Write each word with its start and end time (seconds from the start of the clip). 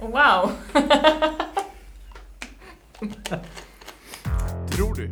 Wow! 0.00 0.50
Tror 4.70 4.94
du? 4.94 5.08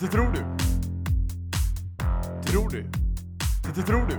Det 0.00 0.06
tror 0.06 0.32
du? 0.32 0.44
Tror 2.50 2.68
du? 2.68 2.84
Det 3.76 3.82
tror 3.82 4.06
du? 4.06 4.18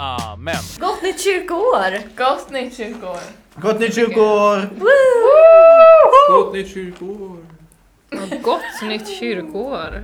Amen. 0.00 0.54
Gott 0.80 1.02
nytt 1.02 1.20
kyrkoår! 1.20 2.16
Gott 2.16 2.50
nytt 2.50 2.76
kyrkoår! 2.76 3.20
Gott 3.54 3.80
nytt 3.80 3.94
kyrkoår! 3.94 4.68
Gott 6.28 6.52
nytt 6.54 6.74
kyrkoår! 6.74 7.46
Gott 8.42 8.82
nytt 8.82 9.08
kyrkoår. 9.08 10.02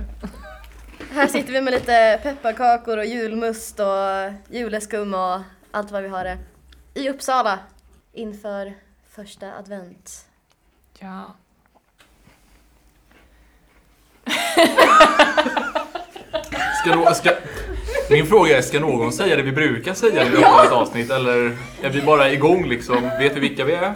Här 1.11 1.27
sitter 1.27 1.53
vi 1.53 1.61
med 1.61 1.73
lite 1.73 2.19
pepparkakor 2.23 2.97
och 2.97 3.05
julmust 3.05 3.79
och 3.79 4.33
juleskum 4.49 5.13
och 5.13 5.39
allt 5.71 5.91
vad 5.91 6.03
vi 6.03 6.09
har 6.09 6.23
det. 6.23 6.37
I 6.93 7.09
Uppsala 7.09 7.59
inför 8.13 8.73
första 9.15 9.53
advent. 9.59 10.25
Ja. 10.99 11.35
Ska 16.81 16.95
nå, 16.95 17.13
ska, 17.13 17.31
min 18.09 18.27
fråga 18.27 18.57
är, 18.57 18.61
ska 18.61 18.79
någon 18.79 19.13
säga 19.13 19.35
det 19.35 19.41
vi 19.43 19.51
brukar 19.51 19.93
säga 19.93 20.23
när 20.23 20.31
vi 20.31 20.43
har 20.43 20.65
ett 20.65 20.71
avsnitt 20.71 21.11
eller 21.11 21.57
är 21.81 21.89
vi 21.89 22.01
bara 22.01 22.31
igång 22.31 22.69
liksom? 22.69 23.09
Vet 23.19 23.35
vi 23.35 23.39
vilka 23.39 23.63
vi 23.63 23.73
är? 23.73 23.93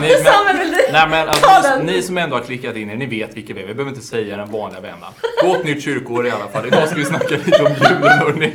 Ni 0.00 0.08
men-? 0.24 0.70
Nej 0.92 1.08
men 1.08 1.28
alltså, 1.28 1.78
ni 1.82 2.02
som 2.02 2.18
ändå 2.18 2.36
har 2.36 2.42
klickat 2.42 2.76
in 2.76 2.90
er, 2.90 2.96
ni 2.96 3.06
vet 3.06 3.36
vilka 3.36 3.54
vi 3.54 3.62
är. 3.62 3.66
Vi 3.66 3.74
behöver 3.74 3.90
inte 3.90 4.06
säga 4.06 4.36
den 4.36 4.50
vanliga 4.50 4.80
vändan. 4.80 5.12
Gott 5.42 5.64
nytt 5.64 5.84
kyrkoår 5.84 6.26
i 6.26 6.30
alla 6.30 6.48
fall. 6.48 6.66
Idag 6.66 6.88
ska 6.88 6.96
vi 6.96 7.04
snacka 7.04 7.34
lite 7.36 7.62
om 7.62 7.72
julen 7.72 8.18
hörni. 8.18 8.52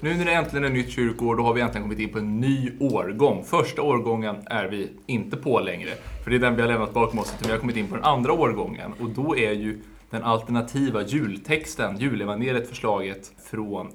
Nu 0.00 0.14
när 0.14 0.24
det 0.24 0.32
äntligen 0.32 0.64
är 0.64 0.70
nytt 0.70 0.90
kyrkoår, 0.90 1.36
då 1.36 1.42
har 1.42 1.54
vi 1.54 1.60
äntligen 1.60 1.82
kommit 1.82 1.98
in 1.98 2.08
på 2.08 2.18
en 2.18 2.40
ny 2.40 2.72
årgång. 2.80 3.44
Första 3.44 3.82
årgången 3.82 4.36
är 4.46 4.64
vi 4.64 4.90
inte 5.06 5.36
på 5.36 5.60
längre, 5.60 5.90
för 6.24 6.30
det 6.30 6.36
är 6.36 6.40
den 6.40 6.56
vi 6.56 6.62
har 6.62 6.68
lämnat 6.68 6.94
bakom 6.94 7.18
oss. 7.18 7.34
Utan 7.34 7.46
vi 7.46 7.52
har 7.52 7.60
kommit 7.60 7.76
in 7.76 7.88
på 7.88 7.94
den 7.94 8.04
andra 8.04 8.32
årgången 8.32 8.92
och 9.00 9.10
då 9.10 9.36
är 9.36 9.52
ju 9.52 9.80
den 10.10 10.22
alternativa 10.22 11.02
jultexten, 11.02 11.98
julevangeliet, 11.98 12.68
förslaget 12.68 13.32
från 13.50 13.92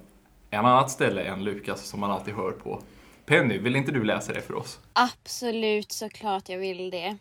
en 0.50 0.66
annat 0.66 0.92
ställe 0.92 1.22
än 1.22 1.44
Lukas 1.44 1.86
som 1.86 2.00
man 2.00 2.12
alltid 2.12 2.34
hör 2.34 2.52
på. 2.52 2.82
Penny, 3.26 3.58
vill 3.58 3.76
inte 3.76 3.92
du 3.92 4.04
läsa 4.04 4.34
det 4.34 4.42
för 4.42 4.56
oss? 4.56 4.80
Absolut, 4.94 5.92
såklart 5.92 6.50
jag 6.50 6.58
vill 6.58 6.90
det. 6.90 7.18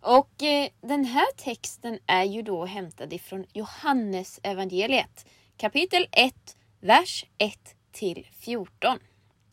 Och 0.00 0.42
eh, 0.42 0.68
den 0.80 1.04
här 1.04 1.36
texten 1.36 1.98
är 2.06 2.24
ju 2.24 2.42
då 2.42 2.64
hämtad 2.64 3.12
ifrån 3.12 3.44
Johannes 3.52 4.40
evangeliet 4.42 5.26
kapitel 5.56 6.06
1, 6.12 6.34
vers 6.80 7.24
1 7.38 7.73
till 7.94 8.26
14. 8.32 8.98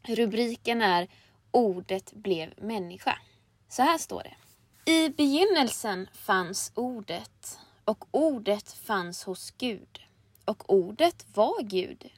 Rubriken 0.03 0.81
är 0.81 1.07
Ordet 1.51 2.13
blev 2.13 2.53
människa. 2.57 3.19
Så 3.69 3.81
här 3.81 3.97
står 3.97 4.23
det. 4.23 4.35
I 4.91 5.09
begynnelsen 5.09 6.09
fanns 6.13 6.71
ordet 6.75 7.59
och 7.85 8.05
ordet 8.11 8.71
fanns 8.71 9.23
hos 9.23 9.51
Gud 9.51 9.99
och 10.45 10.73
ordet 10.73 11.25
var 11.33 11.61
Gud. 11.63 12.11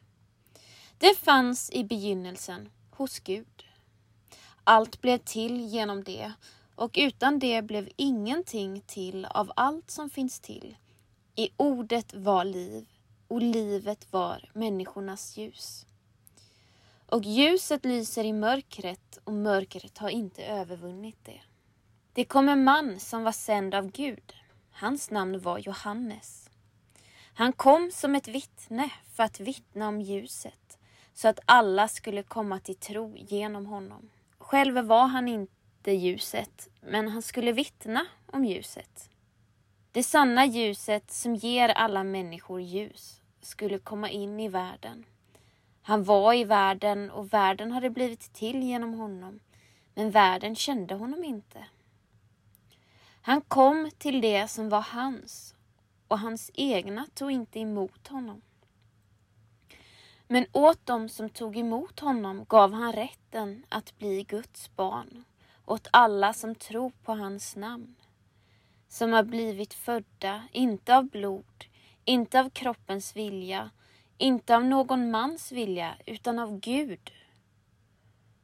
Det 0.97 1.17
fanns 1.17 1.69
i 1.71 1.83
begynnelsen 1.83 2.69
hos 2.91 3.19
Gud. 3.19 3.65
Allt 4.63 5.01
blev 5.01 5.17
till 5.17 5.59
genom 5.59 6.03
det 6.03 6.31
och 6.75 6.91
utan 6.93 7.39
det 7.39 7.61
blev 7.61 7.89
ingenting 7.95 8.81
till 8.81 9.25
av 9.25 9.51
allt 9.55 9.91
som 9.91 10.09
finns 10.09 10.39
till. 10.39 10.77
I 11.35 11.49
ordet 11.57 12.13
var 12.13 12.45
liv 12.45 12.87
och 13.27 13.41
livet 13.41 14.13
var 14.13 14.49
människornas 14.53 15.37
ljus. 15.37 15.85
Och 17.13 17.23
ljuset 17.23 17.85
lyser 17.85 18.23
i 18.23 18.33
mörkret 18.33 19.19
och 19.23 19.33
mörkret 19.33 19.97
har 19.97 20.09
inte 20.09 20.45
övervunnit 20.45 21.17
det. 21.23 21.41
Det 22.13 22.25
kom 22.25 22.49
en 22.49 22.63
man 22.63 22.99
som 22.99 23.23
var 23.23 23.31
sänd 23.31 23.75
av 23.75 23.91
Gud. 23.91 24.33
Hans 24.71 25.11
namn 25.11 25.39
var 25.39 25.57
Johannes. 25.57 26.49
Han 27.33 27.53
kom 27.53 27.91
som 27.91 28.15
ett 28.15 28.27
vittne 28.27 28.89
för 29.15 29.23
att 29.23 29.39
vittna 29.39 29.87
om 29.87 30.01
ljuset 30.01 30.77
så 31.13 31.27
att 31.27 31.39
alla 31.45 31.87
skulle 31.87 32.23
komma 32.23 32.59
till 32.59 32.75
tro 32.75 33.17
genom 33.17 33.65
honom. 33.65 34.09
Själv 34.37 34.85
var 34.85 35.05
han 35.05 35.27
inte 35.27 35.91
ljuset, 35.91 36.69
men 36.81 37.07
han 37.07 37.21
skulle 37.21 37.51
vittna 37.51 38.05
om 38.25 38.45
ljuset. 38.45 39.09
Det 39.91 40.03
sanna 40.03 40.45
ljuset 40.45 41.11
som 41.11 41.35
ger 41.35 41.69
alla 41.69 42.03
människor 42.03 42.61
ljus 42.61 43.21
skulle 43.41 43.79
komma 43.79 44.09
in 44.09 44.39
i 44.39 44.49
världen. 44.49 45.05
Han 45.85 46.03
var 46.03 46.33
i 46.33 46.43
världen 46.43 47.11
och 47.11 47.33
världen 47.33 47.71
hade 47.71 47.89
blivit 47.89 48.33
till 48.33 48.63
genom 48.63 48.93
honom, 48.93 49.39
men 49.95 50.11
världen 50.11 50.55
kände 50.55 50.95
honom 50.95 51.23
inte. 51.23 51.65
Han 53.21 53.41
kom 53.41 53.91
till 53.97 54.21
det 54.21 54.47
som 54.47 54.69
var 54.69 54.81
hans 54.81 55.55
och 56.07 56.19
hans 56.19 56.51
egna 56.53 57.07
tog 57.13 57.31
inte 57.31 57.59
emot 57.59 58.07
honom. 58.07 58.41
Men 60.27 60.45
åt 60.51 60.85
dem 60.85 61.09
som 61.09 61.29
tog 61.29 61.57
emot 61.57 61.99
honom 61.99 62.45
gav 62.49 62.73
han 62.73 62.93
rätten 62.93 63.65
att 63.69 63.97
bli 63.97 64.23
Guds 64.23 64.75
barn, 64.75 65.23
åt 65.65 65.87
alla 65.91 66.33
som 66.33 66.55
tror 66.55 66.91
på 67.03 67.11
hans 67.11 67.55
namn. 67.55 67.95
Som 68.87 69.13
har 69.13 69.23
blivit 69.23 69.73
födda, 69.73 70.43
inte 70.51 70.97
av 70.97 71.03
blod, 71.09 71.65
inte 72.05 72.39
av 72.39 72.49
kroppens 72.49 73.15
vilja, 73.15 73.69
inte 74.17 74.55
av 74.55 74.63
någon 74.63 75.11
mans 75.11 75.51
vilja, 75.51 75.95
utan 76.05 76.39
av 76.39 76.59
Gud. 76.59 77.11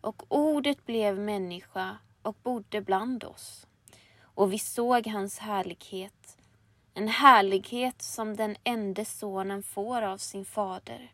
Och 0.01 0.23
ordet 0.27 0.85
blev 0.85 1.19
människa 1.19 1.97
och 2.21 2.37
bodde 2.43 2.81
bland 2.81 3.23
oss. 3.23 3.67
Och 4.21 4.53
vi 4.53 4.59
såg 4.59 5.07
hans 5.07 5.39
härlighet, 5.39 6.37
en 6.93 7.07
härlighet 7.07 8.01
som 8.01 8.35
den 8.35 8.55
enda 8.63 9.05
sonen 9.05 9.63
får 9.63 10.01
av 10.01 10.17
sin 10.17 10.45
fader 10.45 11.11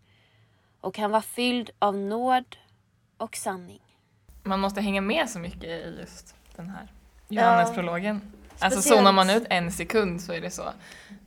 och 0.86 0.98
han 0.98 1.12
var 1.12 1.22
fylld 1.22 1.70
av 1.80 1.98
nåd 1.98 2.58
och 3.18 3.36
sanning. 3.36 3.82
Man 4.44 4.60
måste 4.60 4.82
hänga 4.82 5.02
med 5.02 5.30
så 5.30 5.40
mycket 5.40 5.64
i 5.64 5.98
just 6.00 6.36
den 6.56 6.70
här 6.70 6.88
Johannesprologen. 7.28 8.22
Alltså 8.60 8.82
Speciellt- 8.82 9.00
zonar 9.00 9.12
man 9.12 9.30
ut 9.30 9.44
en 9.50 9.72
sekund 9.72 10.22
så 10.22 10.34
är 10.34 10.42
det 10.42 10.52
så. 10.52 10.64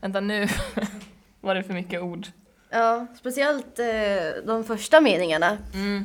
Vänta 0.00 0.21
nu 0.21 0.49
var 1.41 1.55
det 1.55 1.62
för 1.62 1.75
mycket 1.75 2.00
ord. 2.03 2.27
Ja, 2.71 3.06
speciellt 3.19 3.79
eh, 3.79 4.45
de 4.47 4.65
första 4.65 5.01
meningarna. 5.01 5.59
Mm. 5.75 6.05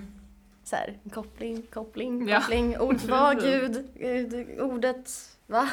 Så 0.63 0.75
här, 0.75 0.99
koppling, 1.13 1.61
koppling, 1.73 2.27
Ja. 2.27 2.39
koppling. 2.39 2.77
Ordet 2.79 3.03
var 3.03 3.33
Gud, 3.33 3.87
Gud, 3.95 4.59
ordet, 4.61 5.11
va? 5.47 5.69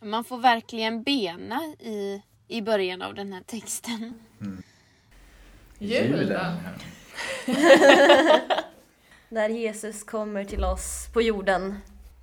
Man 0.00 0.24
får 0.24 0.38
verkligen 0.38 1.02
bena 1.02 1.60
i, 1.78 2.22
i 2.48 2.62
början 2.62 3.02
av 3.02 3.14
den 3.14 3.32
här 3.32 3.42
texten. 3.46 4.14
Julen. 5.78 6.56
När 9.28 9.48
Jesus 9.48 10.04
kommer 10.04 10.44
till 10.44 10.64
oss 10.64 11.08
på 11.12 11.22
jorden. 11.22 11.78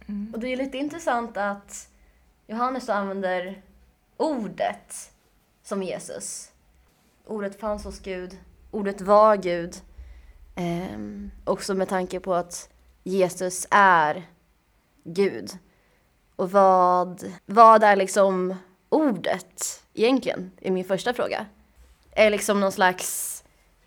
Mm. 0.08 0.34
Och 0.34 0.40
det 0.40 0.48
är 0.54 0.58
lite 0.58 0.78
intressant 0.78 1.38
att 1.38 1.90
Johannes 2.48 2.90
använder 2.90 3.62
ordet 4.18 5.12
som 5.64 5.84
Jesus. 5.84 6.52
Ordet 7.28 7.60
fanns 7.60 7.84
hos 7.86 8.00
Gud, 8.00 8.38
ordet 8.72 9.02
var 9.02 9.38
Gud. 9.38 9.76
Ehm, 10.56 11.32
också 11.46 11.74
med 11.74 11.90
tanke 11.90 12.20
på 12.20 12.34
att 12.34 12.70
Jesus 13.04 13.68
är 13.72 14.28
Gud. 15.04 15.50
Och 16.36 16.52
vad, 16.52 17.34
vad 17.46 17.84
är 17.84 17.96
liksom 17.96 18.56
ordet 18.90 19.84
egentligen? 19.94 20.52
är 20.62 20.72
min 20.72 20.86
första 20.86 21.14
fråga. 21.14 21.46
Är 22.12 22.24
det 22.24 22.30
liksom 22.30 22.60
någon 22.60 22.72
slags 22.72 23.44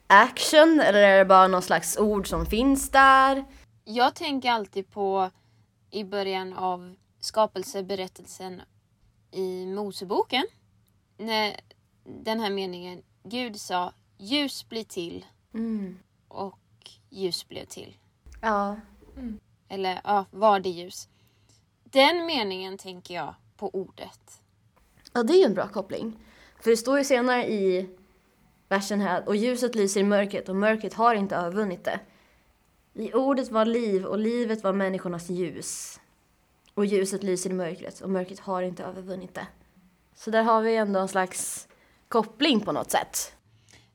action 0.06 0.80
eller 0.80 1.02
är 1.02 1.18
det 1.18 1.24
bara 1.24 1.48
någon 1.48 1.62
slags 1.62 1.98
ord 1.98 2.28
som 2.28 2.46
finns 2.46 2.90
där? 2.90 3.44
Jag 3.84 4.14
tänker 4.14 4.50
alltid 4.50 4.90
på 4.90 5.30
i 5.90 6.04
början 6.04 6.52
av 6.52 6.94
skapelseberättelsen 7.20 8.62
i 9.30 9.66
Moseboken. 9.66 10.46
När 11.16 11.60
den 12.04 12.40
här 12.40 12.50
meningen, 12.50 13.02
Gud 13.22 13.60
sa 13.60 13.92
ljus 14.18 14.68
blir 14.68 14.84
till 14.84 15.26
och 16.28 16.58
ljus 17.10 17.48
blev 17.48 17.64
till. 17.64 17.96
Ja. 18.40 18.80
Eller 19.68 20.00
ja, 20.04 20.24
var 20.30 20.60
det 20.60 20.68
ljus. 20.68 21.08
Den 21.84 22.26
meningen 22.26 22.78
tänker 22.78 23.14
jag 23.14 23.34
på 23.56 23.70
ordet. 23.74 24.42
Ja, 25.12 25.22
det 25.22 25.32
är 25.32 25.38
ju 25.38 25.44
en 25.44 25.54
bra 25.54 25.68
koppling. 25.68 26.16
För 26.60 26.70
det 26.70 26.76
står 26.76 26.98
ju 26.98 27.04
senare 27.04 27.50
i 27.50 27.88
versen 28.68 29.00
här, 29.00 29.28
och 29.28 29.36
ljuset 29.36 29.74
lyser 29.74 30.00
i 30.00 30.04
mörkret 30.04 30.48
och 30.48 30.56
mörkret 30.56 30.94
har 30.94 31.14
inte 31.14 31.36
övervunnit 31.36 31.84
det. 31.84 32.00
I 32.94 33.12
ordet 33.12 33.50
var 33.50 33.64
liv 33.64 34.04
och 34.04 34.18
livet 34.18 34.64
var 34.64 34.72
människornas 34.72 35.30
ljus. 35.30 36.00
Och 36.74 36.86
ljuset 36.86 37.22
lyser 37.22 37.50
i 37.50 37.52
mörkret 37.52 38.00
och 38.00 38.10
mörkret 38.10 38.40
har 38.40 38.62
inte 38.62 38.84
övervunnit 38.84 39.34
det. 39.34 39.46
Så 40.14 40.30
där 40.30 40.42
har 40.42 40.62
vi 40.62 40.76
ändå 40.76 41.00
en 41.00 41.08
slags 41.08 41.68
koppling 42.10 42.60
på 42.60 42.72
något 42.72 42.90
sätt. 42.90 43.36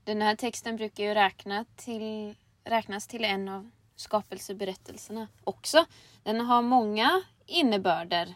Den 0.04 0.22
här 0.22 0.36
texten 0.36 0.76
brukar 0.76 1.04
ju 1.04 1.14
räkna 1.14 1.66
till, 1.76 2.36
räknas 2.64 3.08
till 3.08 3.24
en 3.26 3.50
av 3.50 3.70
skapelseberättelserna 3.96 5.28
också. 5.44 5.86
Den 6.24 6.40
har 6.42 6.62
många 6.62 7.22
innebörder, 7.46 8.36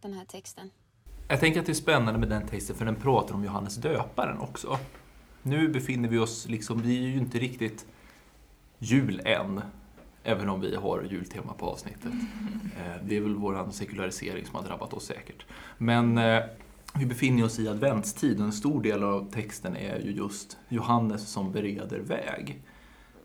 den 0.00 0.12
här 0.12 0.24
texten. 0.24 0.70
Jag 1.28 1.40
tänker 1.40 1.60
att 1.60 1.66
det 1.66 1.72
är 1.72 1.74
spännande 1.74 2.20
med 2.20 2.28
den 2.28 2.48
texten 2.48 2.76
för 2.76 2.84
den 2.84 2.96
pratar 2.96 3.34
om 3.34 3.44
Johannes 3.44 3.76
döparen 3.76 4.38
också. 4.38 4.78
Nu 5.42 5.68
befinner 5.68 6.08
vi 6.08 6.18
oss 6.18 6.48
liksom, 6.48 6.82
vi 6.82 6.98
är 7.04 7.08
ju 7.08 7.18
inte 7.18 7.38
riktigt 7.38 7.86
jul 8.78 9.22
än, 9.24 9.62
även 10.24 10.48
om 10.48 10.60
vi 10.60 10.74
har 10.74 11.02
jultema 11.02 11.54
på 11.54 11.66
avsnittet. 11.66 12.12
Eh, 12.78 13.02
Det 13.04 13.16
är 13.16 13.20
väl 13.20 13.34
vår 13.34 13.70
sekularisering 13.70 14.46
som 14.46 14.54
har 14.54 14.62
drabbat 14.62 14.92
oss 14.92 15.04
säkert. 15.06 15.46
Men 15.78 16.18
eh, 16.18 16.42
vi 16.94 17.06
befinner 17.06 17.44
oss 17.44 17.58
i 17.58 17.68
adventstid 17.68 18.38
och 18.38 18.46
en 18.46 18.52
stor 18.52 18.82
del 18.82 19.02
av 19.02 19.30
texten 19.30 19.76
är 19.76 19.98
ju 19.98 20.12
just 20.12 20.58
Johannes 20.68 21.28
som 21.28 21.52
bereder 21.52 21.98
väg. 21.98 22.62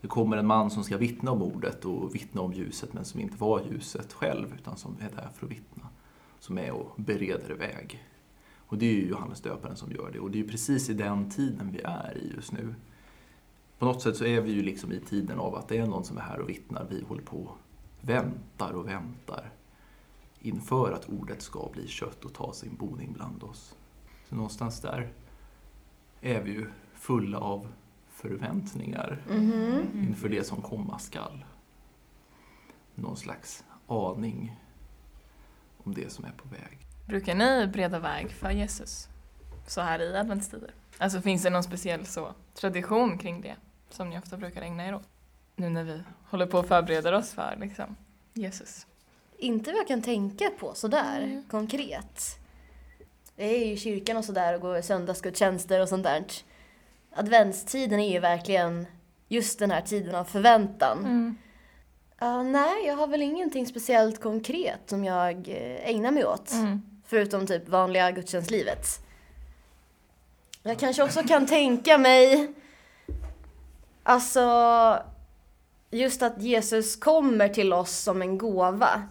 Det 0.00 0.08
kommer 0.08 0.36
en 0.36 0.46
man 0.46 0.70
som 0.70 0.84
ska 0.84 0.96
vittna 0.96 1.30
om 1.30 1.42
ordet 1.42 1.84
och 1.84 2.14
vittna 2.14 2.40
om 2.40 2.52
ljuset 2.52 2.92
men 2.92 3.04
som 3.04 3.20
inte 3.20 3.36
var 3.36 3.62
ljuset 3.70 4.12
själv 4.12 4.54
utan 4.54 4.76
som 4.76 4.96
är 5.00 5.16
där 5.16 5.28
för 5.34 5.46
att 5.46 5.52
vittna. 5.52 5.88
Som 6.40 6.58
är 6.58 6.70
och 6.70 6.94
bereder 6.96 7.54
väg. 7.54 8.04
Och 8.56 8.78
det 8.78 8.86
är 8.86 8.92
ju 8.92 9.08
Johannes 9.08 9.40
döparen 9.40 9.76
som 9.76 9.92
gör 9.92 10.10
det 10.12 10.18
och 10.18 10.30
det 10.30 10.38
är 10.38 10.42
ju 10.42 10.48
precis 10.48 10.90
i 10.90 10.94
den 10.94 11.30
tiden 11.30 11.72
vi 11.72 11.80
är 11.84 12.18
i 12.18 12.32
just 12.36 12.52
nu. 12.52 12.74
På 13.78 13.84
något 13.84 14.02
sätt 14.02 14.16
så 14.16 14.24
är 14.24 14.40
vi 14.40 14.52
ju 14.52 14.62
liksom 14.62 14.92
i 14.92 15.00
tiden 15.00 15.38
av 15.38 15.54
att 15.54 15.68
det 15.68 15.78
är 15.78 15.86
någon 15.86 16.04
som 16.04 16.16
är 16.16 16.22
här 16.22 16.40
och 16.40 16.48
vittnar. 16.48 16.86
Vi 16.90 17.04
håller 17.08 17.22
på 17.22 17.36
och 17.36 17.58
väntar 18.00 18.72
och 18.72 18.88
väntar 18.88 19.50
inför 20.46 20.92
att 20.92 21.08
ordet 21.08 21.42
ska 21.42 21.68
bli 21.72 21.88
kött 21.88 22.24
och 22.24 22.34
ta 22.34 22.52
sin 22.52 22.76
boning 22.76 23.12
bland 23.12 23.42
oss. 23.42 23.76
Så 24.28 24.34
någonstans 24.34 24.80
där 24.80 25.12
är 26.20 26.42
vi 26.42 26.50
ju 26.50 26.66
fulla 26.94 27.38
av 27.38 27.68
förväntningar 28.08 29.22
inför 29.94 30.28
det 30.28 30.44
som 30.44 30.62
komma 30.62 30.98
skall. 30.98 31.44
Någon 32.94 33.16
slags 33.16 33.64
aning 33.86 34.60
om 35.84 35.94
det 35.94 36.12
som 36.12 36.24
är 36.24 36.32
på 36.32 36.48
väg. 36.48 36.78
Brukar 37.06 37.34
ni 37.34 37.66
bereda 37.66 37.98
väg 37.98 38.30
för 38.30 38.50
Jesus 38.50 39.08
så 39.66 39.80
här 39.80 40.02
i 40.02 40.16
adventstider? 40.16 40.70
Alltså 40.98 41.20
finns 41.20 41.42
det 41.42 41.50
någon 41.50 41.62
speciell 41.62 42.06
så, 42.06 42.34
tradition 42.54 43.18
kring 43.18 43.40
det 43.40 43.56
som 43.90 44.10
ni 44.10 44.18
ofta 44.18 44.36
brukar 44.36 44.62
ägna 44.62 44.86
er 44.86 44.94
åt? 44.94 45.08
Nu 45.56 45.68
när 45.68 45.84
vi 45.84 46.02
håller 46.24 46.46
på 46.46 46.58
att 46.58 46.68
förbereda 46.68 47.16
oss 47.16 47.32
för 47.32 47.56
liksom, 47.60 47.96
Jesus. 48.32 48.86
Inte 49.38 49.72
vad 49.72 49.80
jag 49.80 49.88
kan 49.88 50.02
tänka 50.02 50.50
på 50.50 50.74
sådär 50.74 51.42
konkret. 51.50 52.38
Det 53.36 53.44
är 53.44 53.66
ju 53.66 53.72
i 53.72 53.76
kyrkan 53.76 54.16
och 54.16 54.24
sådär 54.24 54.54
och 54.54 54.60
går 54.60 54.82
söndagsgudstjänster 54.82 55.80
och 55.80 55.88
sånt 55.88 56.04
där. 56.04 56.24
Adventstiden 57.14 58.00
är 58.00 58.12
ju 58.12 58.18
verkligen 58.18 58.86
just 59.28 59.58
den 59.58 59.70
här 59.70 59.80
tiden 59.80 60.14
av 60.14 60.24
förväntan. 60.24 61.36
Ja, 62.18 62.42
nej, 62.42 62.86
jag 62.86 62.96
har 62.96 63.06
väl 63.06 63.22
ingenting 63.22 63.66
speciellt 63.66 64.20
konkret 64.20 64.80
som 64.86 65.04
jag 65.04 65.48
eh, 65.48 65.90
ägnar 65.90 66.10
mig 66.10 66.26
åt. 66.26 66.52
Mm. 66.52 66.82
Förutom 67.06 67.46
typ 67.46 67.68
vanliga 67.68 68.10
gudstjänstlivet. 68.10 68.86
Jag 70.62 70.78
kanske 70.78 71.02
också 71.02 71.22
kan 71.22 71.46
tänka 71.46 71.98
mig, 71.98 72.52
alltså, 74.02 74.42
just 75.90 76.22
att 76.22 76.42
Jesus 76.42 76.96
kommer 76.96 77.48
till 77.48 77.72
oss 77.72 77.98
som 77.98 78.22
en 78.22 78.38
gåva. 78.38 79.02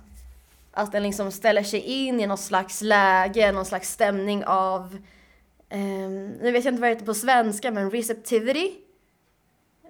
Att 0.78 0.92
den 0.92 1.04
liksom 1.04 1.32
ställer 1.32 1.64
sig 1.64 1.80
in 1.80 2.20
i 2.20 2.28
någon 2.28 2.38
slags 2.38 2.82
läge, 2.82 3.52
någon 3.52 3.66
slags 3.66 3.92
stämning 3.92 4.46
av, 4.46 4.98
ehm, 5.70 6.28
nu 6.28 6.52
vet 6.52 6.66
jag 6.66 6.72
inte 6.72 6.82
vad 6.82 6.90
det 6.90 6.94
heter 6.94 7.06
på 7.06 7.14
svenska, 7.14 7.72
men 7.72 7.92
receptivity. 7.92 8.72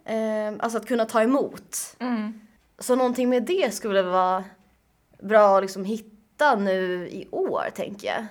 Ehm, 0.05 0.59
alltså 0.59 0.77
att 0.77 0.87
kunna 0.87 1.05
ta 1.05 1.21
emot. 1.21 1.95
Mm. 1.99 2.41
Så 2.79 2.95
någonting 2.95 3.29
med 3.29 3.43
det 3.43 3.73
skulle 3.73 4.01
vara 4.01 4.43
bra 5.19 5.57
att 5.57 5.63
liksom 5.63 5.85
hitta 5.85 6.55
nu 6.55 7.07
i 7.11 7.27
år, 7.31 7.69
tänker 7.75 8.07
jag. 8.07 8.25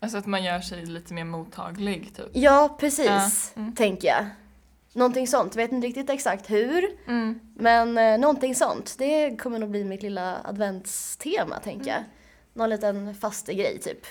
Alltså 0.00 0.18
att 0.18 0.26
man 0.26 0.44
gör 0.44 0.60
sig 0.60 0.86
lite 0.86 1.14
mer 1.14 1.24
mottaglig 1.24 2.16
typ. 2.16 2.26
Ja, 2.32 2.76
precis, 2.80 3.06
Ja, 3.06 3.60
mm. 3.62 3.74
tänker 3.74 4.08
jag. 4.08 4.26
Någonting 4.98 5.26
sånt. 5.26 5.56
Vet 5.56 5.72
inte 5.72 5.86
riktigt 5.86 6.10
exakt 6.10 6.50
hur, 6.50 6.84
Mm. 7.06 7.40
men 7.54 7.98
eh, 7.98 8.18
någonting 8.20 8.54
sånt. 8.54 8.94
Det 8.98 9.36
kommer 9.36 9.58
nog 9.58 9.70
bli 9.70 9.84
mitt 9.84 10.02
lilla 10.02 10.40
adventstema, 10.44 11.58
tänker 11.60 11.90
jag. 11.90 12.04
Någon 12.54 12.70
liten 12.70 13.14
fastegrej, 13.14 13.78
typ. 13.82 14.06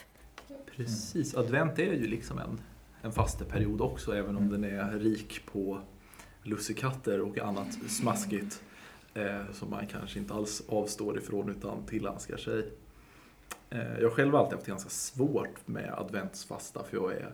Precis, 0.76 1.36
advent 1.36 1.80
är 1.80 1.84
ju 1.94 2.08
liksom 2.08 2.40
en, 2.40 2.62
en 3.02 3.12
fasteperiod 3.12 3.82
också, 3.82 4.16
även 4.16 4.38
om 4.38 4.50
den 4.50 4.64
är 4.64 5.00
rik 5.00 5.42
på 5.52 5.80
lussekatter 6.44 7.22
och 7.22 7.38
annat 7.38 7.68
smaskigt 7.90 8.62
eh, 9.14 9.42
som 9.54 9.70
man 9.70 9.88
kanske 9.88 10.20
inte 10.20 10.34
alls 10.34 10.62
avstår 10.70 11.18
ifrån 11.18 11.50
utan 11.50 11.86
tillägnar 11.86 12.38
sig. 12.38 12.72
Eh, 13.70 14.00
jag 14.02 14.14
själv 14.14 14.32
har 14.34 14.40
alltid 14.40 14.56
haft 14.56 14.68
ganska 14.68 14.90
svårt 14.90 15.68
med 15.68 15.94
adventsfasta 15.98 16.84
för 16.84 16.98
jag 16.98 17.14
är, 17.14 17.32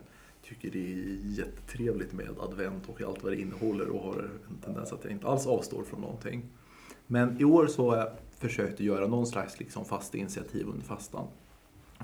tycker 0.48 0.70
det 0.70 0.92
är 0.92 1.18
jättetrevligt 1.38 2.12
med 2.12 2.28
advent 2.40 2.88
och 2.88 3.02
allt 3.02 3.22
vad 3.22 3.32
det 3.32 3.40
innehåller 3.40 3.88
och 3.88 4.02
har 4.02 4.30
en 4.48 4.56
tendens 4.64 4.92
att 4.92 5.04
jag 5.04 5.12
inte 5.12 5.26
alls 5.26 5.46
avstår 5.46 5.82
från 5.82 6.00
någonting. 6.00 6.42
Men 7.06 7.40
i 7.40 7.44
år 7.44 7.66
så 7.66 7.90
har 7.90 7.96
jag 7.96 8.08
försökt 8.38 8.74
att 8.74 8.80
göra 8.80 9.06
någon 9.06 9.26
slags 9.26 9.60
liksom 9.60 9.84
fast 9.84 10.14
initiativ 10.14 10.66
under 10.68 10.86
fastan 10.86 11.26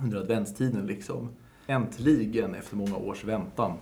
under 0.03 0.19
adventstiden 0.19 0.87
liksom. 0.87 1.29
Äntligen, 1.67 2.55
efter 2.55 2.77
många 2.77 2.97
års 2.97 3.25
väntan, 3.25 3.73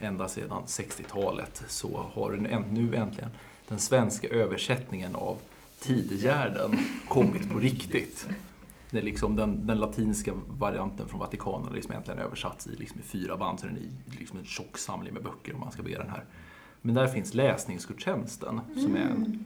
ända 0.00 0.28
sedan 0.28 0.62
60-talet, 0.66 1.64
så 1.68 2.06
har 2.12 2.32
änt- 2.32 2.72
nu 2.72 2.94
äntligen 2.94 3.30
den 3.68 3.78
svenska 3.78 4.28
översättningen 4.28 5.14
av 5.14 5.38
Tidegärden 5.80 6.78
kommit 7.08 7.50
på 7.50 7.58
riktigt. 7.58 8.28
Det 8.94 9.00
är 9.00 9.02
liksom 9.02 9.36
den, 9.36 9.66
den 9.66 9.78
latinska 9.78 10.32
varianten 10.46 11.08
från 11.08 11.20
Vatikanen 11.20 11.72
liksom 11.72 11.94
äntligen 11.94 12.20
översatts 12.20 12.66
i, 12.66 12.76
liksom 12.76 13.00
i 13.00 13.02
fyra 13.02 13.36
band, 13.36 13.60
så 13.60 13.66
den 13.66 13.76
är 13.76 14.18
liksom 14.18 14.38
en 14.38 14.44
tjock 14.44 14.78
samling 14.78 15.14
med 15.14 15.22
böcker 15.22 15.54
om 15.54 15.60
man 15.60 15.72
ska 15.72 15.82
be 15.82 15.98
den 15.98 16.10
här. 16.10 16.24
Men 16.82 16.94
där 16.94 17.06
finns 17.06 17.34
läsningsgudstjänsten 17.34 18.60
som 18.74 18.96
är 18.96 19.00
en 19.00 19.44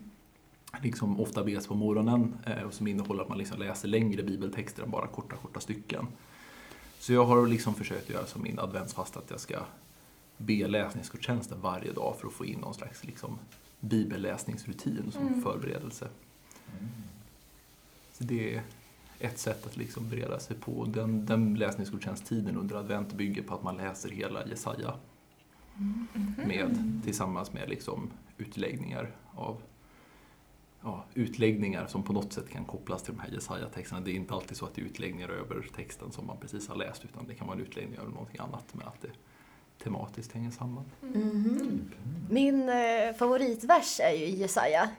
liksom 0.83 1.21
ofta 1.21 1.45
bes 1.45 1.67
på 1.67 1.75
morgonen 1.75 2.39
eh, 2.47 2.63
och 2.63 2.75
som 2.75 2.87
innehåller 2.87 3.23
att 3.23 3.29
man 3.29 3.39
liksom 3.39 3.59
läser 3.59 3.89
längre 3.89 4.23
bibeltexter 4.23 4.83
än 4.83 4.91
bara 4.91 5.07
korta, 5.07 5.37
korta 5.37 5.61
stycken. 5.61 6.07
Så 6.99 7.13
jag 7.13 7.25
har 7.25 7.47
liksom 7.47 7.75
försökt 7.75 8.11
göra 8.11 8.27
som 8.27 8.43
min 8.43 8.59
adventsfasta 8.59 9.19
att 9.19 9.31
jag 9.31 9.41
ska 9.41 9.59
be 10.37 10.69
läsningsgudstjänsten 10.69 11.61
varje 11.61 11.93
dag 11.93 12.17
för 12.21 12.27
att 12.27 12.35
få 12.35 12.47
in 12.47 12.61
någon 12.61 12.75
slags 12.75 13.05
liksom 13.05 13.39
bibelläsningsrutin 13.81 15.13
som 15.13 15.43
förberedelse. 15.43 16.09
Så 18.13 18.25
det 18.25 18.55
är 18.55 18.63
ett 19.21 19.39
sätt 19.39 19.67
att 19.67 19.77
liksom 19.77 20.09
bereda 20.09 20.39
sig 20.39 20.57
på. 20.57 20.85
Den, 20.85 21.27
den 21.27 21.55
läsningsgudstjänsttiden 21.55 22.57
under 22.57 22.77
advent 22.77 23.13
bygger 23.13 23.43
på 23.43 23.55
att 23.55 23.63
man 23.63 23.77
läser 23.77 24.11
hela 24.11 24.47
Jesaja 24.47 24.95
med, 26.47 27.01
tillsammans 27.05 27.53
med 27.53 27.69
liksom 27.69 28.11
utläggningar 28.39 29.17
av 29.35 29.63
ja, 30.83 31.05
utläggningar 31.15 31.87
som 31.87 32.03
på 32.03 32.13
något 32.13 32.33
sätt 32.33 32.49
kan 32.49 32.65
kopplas 32.65 33.03
till 33.03 33.15
de 33.15 33.21
här 33.21 33.29
Jesaja-texterna. 33.29 34.01
Det 34.01 34.11
är 34.11 34.15
inte 34.15 34.35
alltid 34.35 34.57
så 34.57 34.67
att 34.67 34.75
det 34.75 34.81
är 34.81 34.85
utläggningar 34.85 35.29
över 35.29 35.69
texten 35.77 36.13
som 36.13 36.27
man 36.27 36.37
precis 36.41 36.69
har 36.69 36.77
läst 36.77 37.05
utan 37.05 37.27
det 37.27 37.35
kan 37.35 37.47
vara 37.47 37.59
en 37.59 37.63
utläggning 37.63 37.99
över 37.99 38.11
någonting 38.11 38.41
annat 38.41 38.65
men 38.73 38.87
att 38.89 39.01
det 39.01 39.11
tematiskt 39.85 40.33
hänger 40.33 40.51
samman. 40.51 40.85
Mhm. 41.01 41.91
Min 42.31 42.69
eh, 42.69 43.15
favoritvers 43.19 44.01
är 44.01 44.13
ju 44.13 44.27
Jesaja 44.27 44.91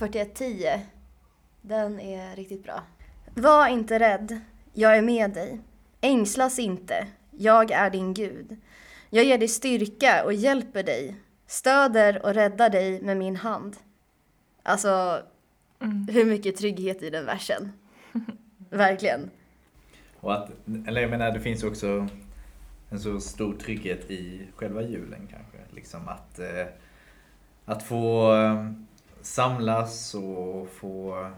41.10. 0.00 0.80
Den 1.62 2.00
är 2.00 2.36
riktigt 2.36 2.64
bra. 2.64 2.82
Var 3.38 3.68
inte 3.68 3.98
rädd, 3.98 4.40
jag 4.72 4.96
är 4.96 5.02
med 5.02 5.30
dig. 5.30 5.60
Ängslas 6.00 6.58
inte, 6.58 7.06
jag 7.30 7.70
är 7.70 7.90
din 7.90 8.14
Gud. 8.14 8.56
Jag 9.10 9.24
ger 9.24 9.38
dig 9.38 9.48
styrka 9.48 10.24
och 10.24 10.32
hjälper 10.32 10.82
dig, 10.82 11.16
stöder 11.46 12.26
och 12.26 12.34
räddar 12.34 12.70
dig 12.70 13.02
med 13.02 13.16
min 13.16 13.36
hand. 13.36 13.76
Alltså, 14.62 15.22
hur 16.08 16.24
mycket 16.24 16.56
trygghet 16.56 17.02
i 17.02 17.10
den 17.10 17.26
versen. 17.26 17.72
Verkligen. 18.70 19.30
Och 20.20 20.34
att, 20.34 20.50
eller 20.86 21.00
jag 21.00 21.10
menar, 21.10 21.30
det 21.30 21.40
finns 21.40 21.64
också 21.64 22.08
en 22.90 23.00
så 23.00 23.20
stor 23.20 23.54
trygghet 23.54 24.10
i 24.10 24.48
själva 24.56 24.82
julen 24.82 25.28
kanske. 25.30 25.58
Liksom 25.74 26.08
att, 26.08 26.38
eh, 26.38 26.66
att 27.64 27.82
få 27.82 28.34
eh, 28.34 28.70
samlas 29.22 30.14
och 30.14 30.68
få, 30.68 31.30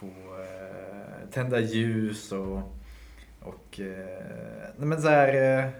få 0.00 0.06
eh, 0.40 1.28
tända 1.30 1.60
ljus 1.60 2.32
och, 2.32 2.58
och 3.40 3.80
eh, 3.80 4.68
men 4.76 5.02
så 5.02 5.08
här, 5.08 5.58
eh, 5.58 5.70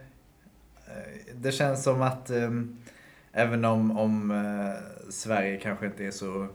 det 1.35 1.53
känns 1.53 1.85
som 1.85 2.03
att 2.03 2.31
eh, 2.31 2.51
även 3.33 3.65
om, 3.65 3.99
om 3.99 4.31
eh, 4.31 5.11
Sverige 5.11 5.61
kanske 5.61 5.87
inte 5.87 6.05
är 6.05 6.11
så 6.11 6.49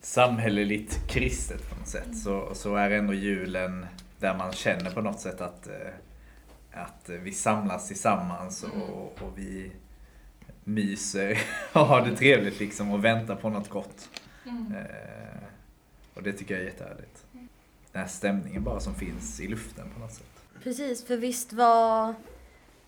samhälleligt 0.00 1.08
kristet 1.08 1.70
på 1.70 1.78
något 1.78 1.88
sätt 1.88 2.18
så, 2.18 2.54
så 2.54 2.76
är 2.76 2.90
ändå 2.90 3.14
julen 3.14 3.86
där 4.20 4.34
man 4.34 4.52
känner 4.52 4.90
på 4.90 5.00
något 5.00 5.20
sätt 5.20 5.40
att, 5.40 5.68
eh, 5.68 5.92
att 6.72 7.10
vi 7.22 7.32
samlas 7.32 7.88
tillsammans 7.88 8.64
och, 8.64 9.22
och 9.22 9.38
vi 9.38 9.72
myser 10.64 11.38
och 11.72 11.86
har 11.86 12.06
det 12.06 12.16
trevligt 12.16 12.60
liksom 12.60 12.90
och 12.90 13.04
väntar 13.04 13.36
på 13.36 13.50
något 13.50 13.68
gott. 13.68 14.08
Eh, 14.46 15.45
och 16.16 16.22
det 16.22 16.32
tycker 16.32 16.54
jag 16.54 16.62
är 16.62 16.66
jättehärligt. 16.66 17.24
Den 17.92 18.02
här 18.02 18.08
stämningen 18.08 18.64
bara 18.64 18.80
som 18.80 18.94
finns 18.94 19.40
i 19.40 19.48
luften 19.48 19.90
på 19.94 20.00
något 20.00 20.12
sätt. 20.12 20.26
Precis, 20.62 21.04
för 21.06 21.16
visst 21.16 21.52
var... 21.52 22.14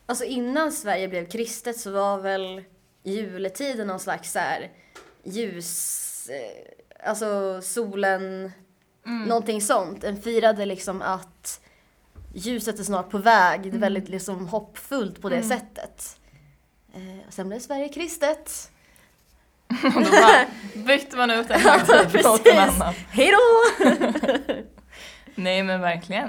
Alltså 0.07 0.25
innan 0.25 0.73
Sverige 0.73 1.09
blev 1.09 1.29
kristet 1.29 1.81
så 1.81 1.91
var 1.91 2.19
väl 2.19 2.65
juletiden 3.03 3.87
någon 3.87 4.01
slags 4.01 4.33
så 4.33 4.39
här 4.39 4.71
ljus... 5.25 6.29
eh, 6.29 7.09
Alltså 7.09 7.61
solen... 7.63 8.53
Någonting 9.27 9.61
sånt. 9.63 10.05
En 10.05 10.23
firade 10.23 10.67
liksom 10.67 11.03
att 11.03 11.61
ljuset 12.35 12.79
är 12.79 12.85
snart 12.85 13.11
på 13.11 13.19
väg. 13.19 13.63
Det 13.63 13.77
är 13.77 13.81
väldigt 13.81 14.09
liksom 14.09 14.49
hoppfullt 14.49 15.21
på 15.23 15.29
det 15.29 15.43
sättet. 15.43 16.21
Eh, 16.95 17.27
och 17.27 17.33
sen 17.33 17.49
blev 17.49 17.59
Sverige 17.59 17.89
kristet. 17.89 18.71
Och 19.85 20.03
då 20.03 20.11
bara 20.11 20.47
bytte 20.87 21.17
man 21.17 21.31
ut 21.31 21.51
en 21.51 21.61
högtid 21.61 22.27
mot 22.27 22.47
en 22.47 22.59
annan. 22.59 22.95
Hej 23.11 23.33
då! 23.33 23.85
Nej 25.35 25.63
men 25.63 25.81
verkligen. 25.81 26.29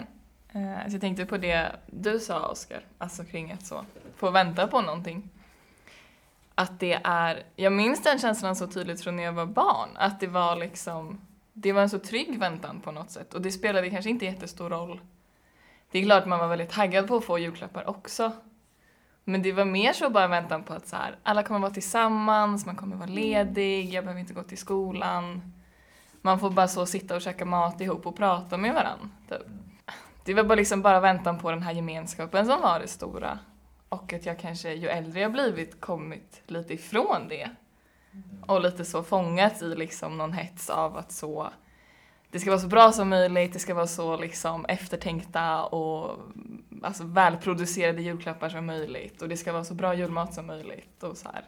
Eh, 0.54 0.88
så 0.88 0.94
jag 0.94 1.02
tänkte 1.02 1.26
på 1.26 1.38
det 1.38 1.72
du 1.88 2.20
sa 2.20 2.48
Oskar, 2.48 2.82
alltså 2.98 3.24
kring 3.24 3.52
att 3.52 3.66
så 3.66 3.86
få 4.16 4.30
vänta 4.30 4.68
på 4.68 4.82
någonting. 4.82 5.30
Att 6.56 6.80
det 6.80 7.00
är, 7.04 7.44
jag 7.56 7.74
minns 7.74 8.04
den 8.04 8.20
känslan 8.20 8.56
så 8.56 8.68
tydligt 8.68 9.04
från 9.04 9.16
när 9.16 9.24
jag 9.24 9.34
var 9.34 9.46
barn, 9.46 9.90
att 9.96 10.20
det 10.20 10.28
var 10.28 10.56
liksom, 10.56 11.22
det 11.54 11.72
var 11.72 11.82
en 11.82 11.90
så 11.90 12.00
trygg 12.00 12.40
väntan 12.40 12.82
på 12.82 12.92
något 12.92 13.12
sätt 13.12 13.34
och 13.34 13.42
det 13.42 13.52
spelade 13.52 13.90
kanske 13.90 14.10
inte 14.10 14.26
jättestor 14.26 14.70
roll. 14.70 15.02
Det 15.92 16.00
är 16.00 16.04
klart 16.04 16.26
man 16.26 16.40
var 16.40 16.48
väldigt 16.48 16.70
taggad 16.70 17.08
på 17.08 17.16
att 17.16 17.26
få 17.26 17.40
julklappar 17.40 17.90
också. 17.90 18.32
Men 19.30 19.42
det 19.42 19.52
var 19.52 19.66
mer 19.66 19.94
så 19.94 20.10
bara 20.10 20.28
väntan 20.28 20.64
på 20.64 20.74
att 20.74 20.88
så 20.88 20.96
här, 20.96 21.16
alla 21.24 21.44
kommer 21.44 21.60
vara 21.60 21.72
tillsammans, 21.72 22.66
man 22.66 22.76
kommer 22.76 22.96
vara 22.96 23.10
ledig, 23.10 23.94
jag 23.94 24.04
behöver 24.04 24.22
inte 24.22 24.34
gå 24.34 24.44
till 24.44 24.58
skolan. 24.58 25.54
Man 26.22 26.40
får 26.40 26.50
bara 26.50 26.68
så 26.68 26.86
sitta 26.86 27.16
och 27.16 27.22
käka 27.22 27.46
mat 27.46 27.82
ihop 27.82 28.08
och 28.08 28.16
prata 28.16 28.58
med 28.58 28.74
varandra. 28.74 29.10
Typ. 29.30 29.48
Det 30.26 30.34
var 30.34 30.44
bara 30.44 30.56
liksom 30.56 30.82
bara 30.82 31.00
väntan 31.00 31.40
på 31.40 31.52
den 31.52 31.62
här 31.62 31.72
gemenskapen 31.72 32.46
som 32.46 32.62
var 32.62 32.80
det 32.80 32.88
stora. 32.88 33.40
Och 33.90 34.14
att 34.14 34.26
jag 34.26 34.40
kanske, 34.40 34.74
ju 34.74 34.88
äldre 34.88 35.20
jag 35.20 35.32
blivit, 35.32 35.82
kommit 35.82 36.42
lite 36.48 36.74
ifrån 36.74 37.28
det. 37.30 37.50
Och 38.48 38.62
lite 38.62 38.86
så 38.86 39.04
fångats 39.04 39.62
i 39.62 39.76
liksom 39.76 40.18
någon 40.18 40.34
hets 40.34 40.70
av 40.70 40.98
att 40.98 41.12
så 41.12 41.50
det 42.32 42.40
ska 42.40 42.50
vara 42.50 42.60
så 42.60 42.68
bra 42.68 42.92
som 42.92 43.10
möjligt, 43.10 43.54
det 43.54 43.60
ska 43.60 43.74
vara 43.74 43.88
så 43.88 44.18
liksom 44.18 44.66
eftertänkta 44.66 45.64
och 45.64 46.18
alltså 46.84 47.04
välproducerade 47.04 48.02
julklappar 48.02 48.50
som 48.50 48.66
möjligt 48.66 49.22
och 49.22 49.30
det 49.30 49.38
ska 49.38 49.52
vara 49.52 49.64
så 49.64 49.74
bra 49.74 49.94
julmat 49.94 50.34
som 50.34 50.48
möjligt 50.48 51.04
och 51.04 51.18
så 51.18 51.30
här. 51.34 51.44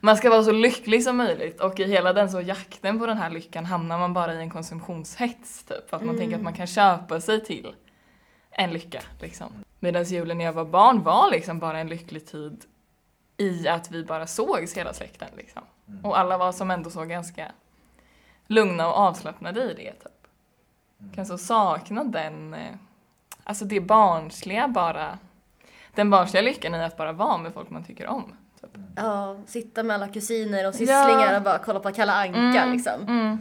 Man 0.00 0.16
ska 0.16 0.30
vara 0.30 0.44
så 0.44 0.52
lycklig 0.52 1.02
som 1.02 1.16
möjligt 1.16 1.60
och 1.60 1.80
i 1.80 1.84
hela 1.84 2.12
den 2.12 2.30
så 2.30 2.40
jakten 2.40 2.98
på 2.98 3.06
den 3.06 3.18
här 3.18 3.30
lyckan 3.30 3.64
hamnar 3.64 3.98
man 3.98 4.12
bara 4.12 4.34
i 4.34 4.38
en 4.38 4.50
konsumtionshets 4.50 5.64
typ 5.64 5.90
för 5.90 5.96
att 5.96 6.04
man 6.04 6.16
tänker 6.16 6.36
att 6.36 6.42
man 6.42 6.54
kan 6.54 6.66
köpa 6.66 7.20
sig 7.20 7.44
till 7.44 7.74
en 8.50 8.70
lycka 8.70 9.02
liksom. 9.20 9.46
Medan 9.80 10.04
julen 10.04 10.38
när 10.38 10.44
jag 10.44 10.52
var 10.52 10.64
barn 10.64 11.02
var 11.02 11.30
liksom 11.30 11.58
bara 11.58 11.78
en 11.78 11.88
lycklig 11.88 12.26
tid 12.26 12.64
i 13.36 13.68
att 13.68 13.90
vi 13.90 14.04
bara 14.04 14.26
sågs 14.26 14.76
hela 14.76 14.92
släkten 14.92 15.28
liksom. 15.36 15.62
Och 16.02 16.18
alla 16.18 16.38
var 16.38 16.52
som 16.52 16.70
ändå 16.70 16.90
så 16.90 17.04
ganska 17.04 17.52
lugna 18.46 18.88
och 18.88 18.94
avslappnade 18.94 19.62
i 19.62 19.74
det 19.74 19.92
typ. 19.92 20.13
Kan 21.14 21.26
så 21.26 21.38
sakna 21.38 22.04
den, 22.04 22.54
eh, 22.54 22.74
alltså 23.44 23.64
det 23.64 23.80
barnsliga 23.80 24.68
bara, 24.68 25.18
den 25.94 26.10
barnsliga 26.10 26.42
lyckan 26.42 26.74
i 26.74 26.84
att 26.84 26.96
bara 26.96 27.12
vara 27.12 27.38
med 27.38 27.52
folk 27.54 27.70
man 27.70 27.84
tycker 27.84 28.06
om. 28.06 28.36
Typ. 28.60 28.70
Ja, 28.96 29.36
sitta 29.46 29.82
med 29.82 29.94
alla 29.94 30.08
kusiner 30.08 30.68
och 30.68 30.74
sysslingar 30.74 31.30
Ja. 31.32 31.36
och 31.36 31.42
bara 31.42 31.58
kolla 31.58 31.80
på 31.80 31.92
Kalle 31.92 32.12
Anka 32.12 32.38
Mm, 32.38 32.72
liksom. 32.72 33.02
Mm. 33.08 33.38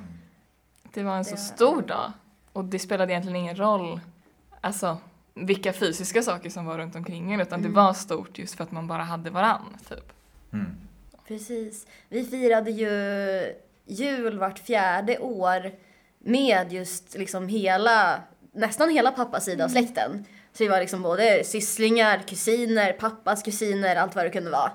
Det 0.94 1.04
var 1.04 1.16
en 1.18 1.26
så 1.26 1.32
Det- 1.32 1.38
stor 1.42 1.82
dag 1.82 2.12
och 2.54 2.66
det 2.66 2.80
spelade 2.80 3.12
egentligen 3.14 3.36
ingen 3.36 3.56
roll, 3.56 4.00
alltså 4.62 4.98
vilka 5.34 5.74
fysiska 5.74 6.22
saker 6.22 6.50
som 6.50 6.66
var 6.66 6.78
runt 6.78 6.96
omkring 6.96 7.34
en 7.34 7.42
utan 7.42 7.62
det 7.62 7.70
var 7.70 7.94
stort 7.94 8.38
just 8.38 8.56
för 8.56 8.64
att 8.64 8.72
man 8.72 8.88
bara 8.88 9.04
hade 9.04 9.30
varann 9.30 9.78
typ. 9.90 10.14
Mm. 10.54 10.76
Precis. 11.28 11.88
Vi 12.10 12.24
firade 12.26 12.72
ju 12.72 12.90
jul 13.86 14.40
vart 14.40 14.60
fjärde 14.60 15.20
år 15.20 15.72
med 16.24 16.74
just 16.74 17.18
liksom 17.18 17.48
hela, 17.48 18.22
nästan 18.52 18.90
hela 18.90 19.12
pappas 19.12 19.46
sida 19.46 19.66
av 19.66 19.70
släkten. 19.70 20.26
Så 20.54 20.64
vi 20.64 20.68
var 20.68 20.80
liksom 20.80 21.02
både 21.02 21.44
sysslingar, 21.44 22.20
kusiner, 22.20 22.94
pappas 22.94 23.44
kusiner, 23.44 23.96
allt 23.96 24.16
vad 24.16 24.26
det 24.26 24.30
kunde 24.30 24.52
vara. 24.52 24.72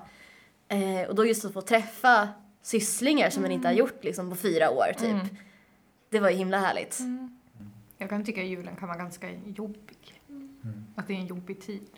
Eh, 0.67 1.07
och 1.09 1.15
då 1.15 1.25
just 1.25 1.45
att 1.45 1.53
få 1.53 1.61
träffa 1.61 2.29
sysslingar 2.61 3.29
som 3.29 3.41
man 3.41 3.51
inte 3.51 3.67
har 3.67 3.75
gjort 3.75 4.03
liksom 4.03 4.29
på 4.29 4.35
fyra 4.35 4.69
år 4.69 4.93
typ. 4.97 5.39
Det 6.09 6.19
var 6.19 6.29
ju 6.29 6.35
himla 6.35 6.59
härligt. 6.59 6.99
Jag 7.97 8.09
kan 8.09 8.25
tycka 8.25 8.41
att 8.41 8.47
julen 8.47 8.75
kan 8.75 8.87
vara 8.87 8.97
ganska 8.97 9.31
jobbig. 9.45 10.21
Att 10.95 11.07
det 11.07 11.13
är 11.13 11.17
en 11.17 11.27
jobbig 11.27 11.61
tid. 11.61 11.89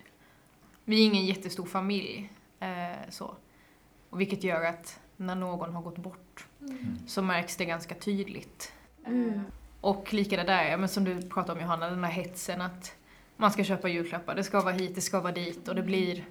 Vi 0.86 1.01
är 1.01 1.05
ingen 1.05 1.25
jättestor 1.25 1.65
familj, 1.65 2.29
eh, 2.60 3.10
så. 3.10 3.36
Och 4.10 4.22
vilket 4.22 4.43
gör 4.43 4.63
att 4.63 5.00
när 5.17 5.36
någon 5.36 5.74
har 5.74 5.81
gått 5.81 5.98
bort 5.98 6.46
så 7.08 7.22
märks 7.22 7.58
det 7.58 7.65
ganska 7.65 7.96
tydligt. 7.96 8.72
Mm. 9.05 9.41
Och 9.81 10.13
lika 10.13 10.38
det 10.38 10.43
där, 10.43 10.63
ja, 10.63 10.77
men 10.77 10.89
som 10.89 11.03
du 11.03 11.22
pratade 11.22 11.60
om 11.60 11.65
Johanna, 11.65 11.89
den 11.89 12.03
här 12.03 12.12
hetsen 12.12 12.62
att 12.62 12.96
man 13.38 13.51
ska 13.51 13.63
köpa 13.63 13.89
julklappar, 13.89 14.36
det 14.36 14.43
ska 14.43 14.62
vara 14.62 14.74
hit, 14.74 14.96
det 14.96 15.01
ska 15.01 15.20
vara 15.20 15.34
dit 15.34 15.67
och 15.67 15.75
det 15.75 15.81
blir 15.81 16.25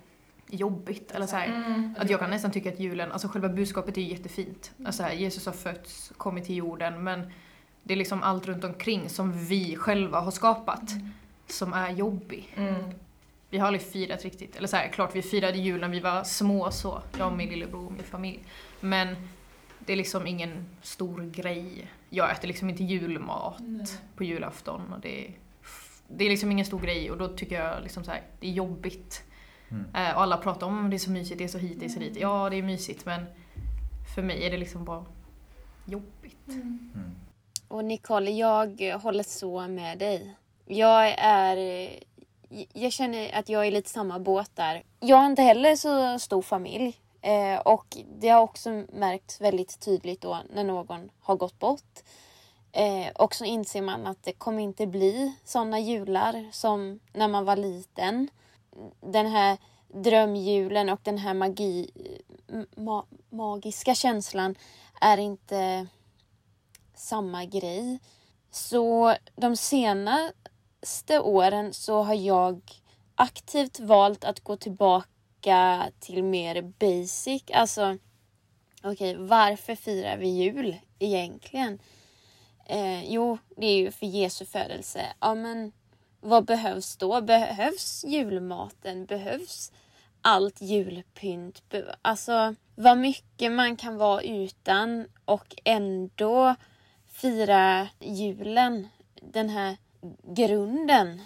jobbigt. 0.50 1.10
Eller 1.10 1.26
så 1.26 1.36
här, 1.36 1.94
Att 1.98 2.10
jag 2.10 2.20
kan 2.20 2.30
nästan 2.30 2.50
tycka 2.50 2.68
att 2.68 2.80
julen, 2.80 3.12
alltså 3.12 3.28
själva 3.28 3.48
budskapet 3.48 3.96
är 3.96 4.00
ju 4.02 4.08
jättefint. 4.08 4.72
Alltså 4.84 5.02
här, 5.02 5.12
Jesus 5.12 5.46
har 5.46 5.52
fötts, 5.52 6.12
kommit 6.16 6.44
till 6.44 6.56
jorden, 6.56 7.04
men 7.04 7.32
det 7.82 7.94
är 7.94 7.98
liksom 7.98 8.22
allt 8.22 8.46
runt 8.46 8.64
omkring 8.64 9.08
som 9.08 9.46
vi 9.46 9.76
själva 9.76 10.20
har 10.20 10.30
skapat 10.30 10.90
som 11.46 11.72
är 11.72 11.90
jobbig. 11.90 12.54
Vi 13.50 13.58
har 13.58 13.66
aldrig 13.66 13.82
firat 13.82 14.24
riktigt, 14.24 14.56
eller 14.56 14.68
så 14.68 14.76
här, 14.76 14.88
klart 14.88 15.16
vi 15.16 15.22
firade 15.22 15.58
jul 15.58 15.80
när 15.80 15.88
vi 15.88 16.00
var 16.00 16.24
små 16.24 16.70
så, 16.70 17.02
jag 17.18 17.26
och 17.30 17.36
min 17.36 17.48
lillebror 17.48 17.86
och 17.86 17.92
min 17.92 18.02
familj. 18.02 18.44
Men 18.80 19.16
det 19.78 19.92
är 19.92 19.96
liksom 19.96 20.26
ingen 20.26 20.66
stor 20.82 21.22
grej. 21.22 21.90
Jag 22.10 22.32
äter 22.32 22.48
liksom 22.48 22.70
inte 22.70 22.84
julmat 22.84 24.00
på 24.16 24.24
julafton 24.24 24.92
och 24.92 25.00
det 25.00 25.26
är, 25.26 25.30
det 26.08 26.24
är 26.24 26.28
liksom 26.30 26.52
ingen 26.52 26.66
stor 26.66 26.80
grej 26.80 27.10
och 27.10 27.18
då 27.18 27.28
tycker 27.28 27.64
jag 27.64 27.82
liksom 27.82 28.04
så 28.04 28.10
här, 28.10 28.22
det 28.40 28.46
är 28.46 28.52
jobbigt. 28.52 29.22
Eh, 29.70 30.16
och 30.16 30.22
alla 30.22 30.36
pratar 30.36 30.66
om 30.66 30.90
det 30.90 30.96
är 30.96 30.98
så 30.98 31.10
mysigt, 31.10 31.38
det 31.38 31.44
är 31.44 31.48
så 31.48 31.58
hit, 31.58 31.80
det 31.80 31.86
är 31.86 31.88
så 31.88 31.98
dit. 32.00 32.16
Ja, 32.16 32.50
det 32.50 32.56
är 32.56 32.62
mysigt 32.62 33.06
men 33.06 33.26
för 34.14 34.22
mig 34.22 34.46
är 34.46 34.50
det 34.50 34.56
liksom 34.56 34.84
bara 34.84 35.04
jobbigt. 35.86 36.48
Och 37.68 37.84
Nicole, 37.84 38.30
jag 38.30 38.98
håller 39.02 39.22
så 39.22 39.68
med 39.68 39.98
dig. 39.98 40.34
Jag 40.66 41.14
är... 41.18 41.90
Jag 42.72 42.92
känner 42.92 43.38
att 43.38 43.48
jag 43.48 43.66
är 43.66 43.70
lite 43.70 43.90
samma 43.90 44.18
båt 44.18 44.50
där. 44.54 44.82
Jag 45.00 45.16
har 45.16 45.26
inte 45.26 45.42
heller 45.42 45.76
så 45.76 46.18
stor 46.18 46.42
familj. 46.42 46.96
Eh, 47.22 47.58
och 47.58 47.96
det 48.20 48.28
har 48.28 48.40
också 48.40 48.84
märkts 48.92 49.40
väldigt 49.40 49.80
tydligt 49.80 50.20
då 50.20 50.38
när 50.50 50.64
någon 50.64 51.10
har 51.20 51.36
gått 51.36 51.58
bort. 51.58 52.00
Eh, 52.72 53.08
och 53.14 53.34
så 53.34 53.44
inser 53.44 53.82
man 53.82 54.06
att 54.06 54.22
det 54.22 54.32
kommer 54.32 54.62
inte 54.62 54.86
bli 54.86 55.32
såna 55.44 55.80
jular 55.80 56.48
som 56.52 57.00
när 57.12 57.28
man 57.28 57.44
var 57.44 57.56
liten. 57.56 58.28
Den 59.00 59.26
här 59.26 59.58
drömjulen 59.88 60.88
och 60.88 61.00
den 61.02 61.18
här 61.18 61.34
magi, 61.34 61.90
ma, 62.76 63.04
magiska 63.30 63.94
känslan 63.94 64.54
är 65.00 65.18
inte 65.18 65.86
samma 66.94 67.44
grej. 67.44 67.98
Så 68.50 69.14
de 69.36 69.56
senaste 69.56 71.20
åren 71.20 71.72
så 71.72 72.02
har 72.02 72.14
jag 72.14 72.60
aktivt 73.14 73.80
valt 73.80 74.24
att 74.24 74.40
gå 74.40 74.56
tillbaka 74.56 75.08
till 75.98 76.22
mer 76.22 76.62
basic. 76.62 77.42
Alltså, 77.52 77.96
okej, 78.82 79.16
varför 79.16 79.74
firar 79.74 80.16
vi 80.16 80.28
jul 80.28 80.76
egentligen? 80.98 81.78
Eh, 82.66 83.12
jo, 83.12 83.38
det 83.56 83.66
är 83.66 83.76
ju 83.76 83.90
för 83.90 84.06
Jesu 84.06 84.44
födelse. 84.44 85.06
Ja, 85.20 85.34
men 85.34 85.72
vad 86.20 86.44
behövs 86.44 86.96
då? 86.96 87.20
Behövs 87.20 88.04
julmaten? 88.04 89.06
Behövs 89.06 89.72
allt 90.22 90.60
julpynt? 90.60 91.62
Alltså, 92.02 92.54
vad 92.74 92.98
mycket 92.98 93.52
man 93.52 93.76
kan 93.76 93.96
vara 93.96 94.22
utan 94.22 95.06
och 95.24 95.56
ändå 95.64 96.54
fira 97.08 97.88
julen. 97.98 98.88
Den 99.22 99.48
här 99.48 99.76
grunden 100.22 101.20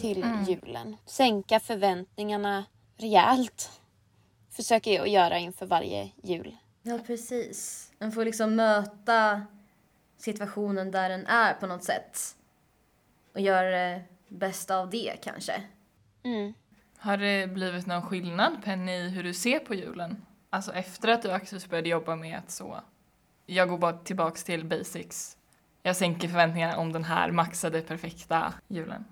till 0.00 0.24
julen. 0.48 0.96
Sänka 1.06 1.60
förväntningarna 1.60 2.64
rejält. 2.98 3.80
Försöker 4.50 4.92
jag 4.92 5.08
göra 5.08 5.38
inför 5.38 5.66
varje 5.66 6.10
jul. 6.22 6.56
Ja, 6.82 6.98
precis. 7.06 7.90
Man 7.98 8.12
får 8.12 8.24
liksom 8.24 8.54
möta 8.54 9.42
situationen 10.16 10.90
där 10.90 11.08
den 11.08 11.26
är 11.26 11.54
på 11.54 11.66
något 11.66 11.84
sätt. 11.84 12.36
Och 13.34 13.40
göra 13.40 13.70
det 13.70 14.02
bästa 14.28 14.76
av 14.76 14.90
det 14.90 15.16
kanske. 15.22 15.62
Mm. 16.22 16.54
Har 16.98 17.16
det 17.16 17.46
blivit 17.46 17.86
någon 17.86 18.02
skillnad 18.02 18.64
Penny 18.64 18.92
i 18.92 19.08
hur 19.08 19.22
du 19.22 19.34
ser 19.34 19.58
på 19.58 19.74
julen? 19.74 20.24
Alltså 20.50 20.72
efter 20.72 21.08
att 21.08 21.22
du 21.22 21.30
aktivt 21.30 21.70
började 21.70 21.88
jobba 21.88 22.16
med 22.16 22.38
att 22.38 22.50
så 22.50 22.80
jag 23.50 23.68
går 23.68 23.78
bara 23.78 23.92
tillbaks 23.92 24.44
till 24.44 24.64
basics. 24.64 25.36
Jag 25.82 25.96
sänker 25.96 26.28
förväntningarna 26.28 26.76
om 26.76 26.92
den 26.92 27.04
här 27.04 27.30
maxade 27.30 27.80
perfekta 27.80 28.54
julen. 28.68 29.04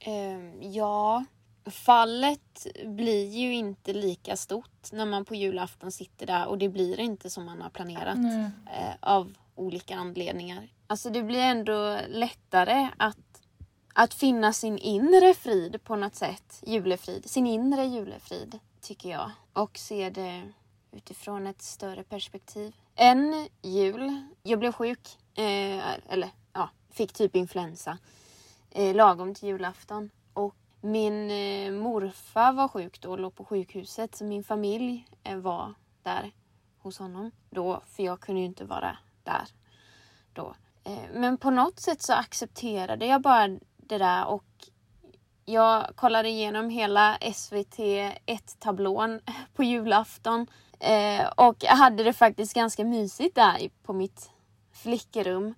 Ehm, 0.00 0.62
ja, 0.62 1.24
fallet 1.66 2.66
blir 2.86 3.28
ju 3.28 3.54
inte 3.54 3.92
lika 3.92 4.36
stort 4.36 4.92
när 4.92 5.06
man 5.06 5.24
på 5.24 5.34
julafton 5.34 5.92
sitter 5.92 6.26
där 6.26 6.46
och 6.46 6.58
det 6.58 6.68
blir 6.68 7.00
inte 7.00 7.30
som 7.30 7.44
man 7.44 7.62
har 7.62 7.70
planerat 7.70 8.16
eh, 8.16 8.94
av 9.00 9.34
olika 9.54 9.96
anledningar. 9.96 10.68
Alltså 10.86 11.10
det 11.10 11.22
blir 11.22 11.40
ändå 11.40 11.98
lättare 12.08 12.88
att, 12.96 13.42
att 13.94 14.14
finna 14.14 14.52
sin 14.52 14.78
inre 14.78 15.34
frid 15.34 15.84
på 15.84 15.96
något 15.96 16.14
sätt. 16.14 16.62
Julefrid, 16.66 17.30
sin 17.30 17.46
inre 17.46 17.84
julefrid 17.84 18.58
tycker 18.80 19.10
jag. 19.10 19.30
Och 19.52 19.78
se 19.78 20.10
det 20.10 20.42
utifrån 20.92 21.46
ett 21.46 21.62
större 21.62 22.02
perspektiv. 22.02 22.74
En 22.94 23.48
jul, 23.62 24.26
jag 24.42 24.58
blev 24.58 24.72
sjuk, 24.72 25.18
eh, 25.34 25.92
eller 26.08 26.28
ja, 26.52 26.70
fick 26.90 27.12
typ 27.12 27.36
influensa 27.36 27.98
eh, 28.70 28.94
lagom 28.94 29.34
till 29.34 29.48
julafton. 29.48 30.10
Och 30.32 30.56
min 30.84 31.30
eh, 31.30 31.72
morfar 31.72 32.52
var 32.52 32.68
sjuk 32.68 33.00
då 33.00 33.10
och 33.10 33.18
låg 33.18 33.34
på 33.34 33.44
sjukhuset 33.44 34.16
så 34.16 34.24
min 34.24 34.44
familj 34.44 35.06
eh, 35.22 35.36
var 35.36 35.74
där 36.02 36.32
hos 36.78 36.98
honom 36.98 37.30
då 37.50 37.82
för 37.86 38.02
jag 38.02 38.20
kunde 38.20 38.40
ju 38.40 38.46
inte 38.46 38.64
vara 38.64 38.98
där 39.22 39.48
då. 40.32 40.54
Eh, 40.84 40.98
men 41.12 41.38
på 41.38 41.50
något 41.50 41.80
sätt 41.80 42.02
så 42.02 42.12
accepterade 42.12 43.06
jag 43.06 43.22
bara 43.22 43.48
det 43.76 43.98
där 43.98 44.26
och 44.26 44.44
jag 45.44 45.96
kollade 45.96 46.28
igenom 46.28 46.70
hela 46.70 47.18
SVT 47.34 47.78
1-tablån 48.26 49.20
på 49.54 49.64
julafton 49.64 50.46
och 51.36 51.56
jag 51.58 51.76
hade 51.76 52.02
det 52.02 52.12
faktiskt 52.12 52.54
ganska 52.54 52.84
mysigt 52.84 53.34
där 53.34 53.70
på 53.82 53.92
mitt 53.92 54.30
flickrum. 54.72 55.54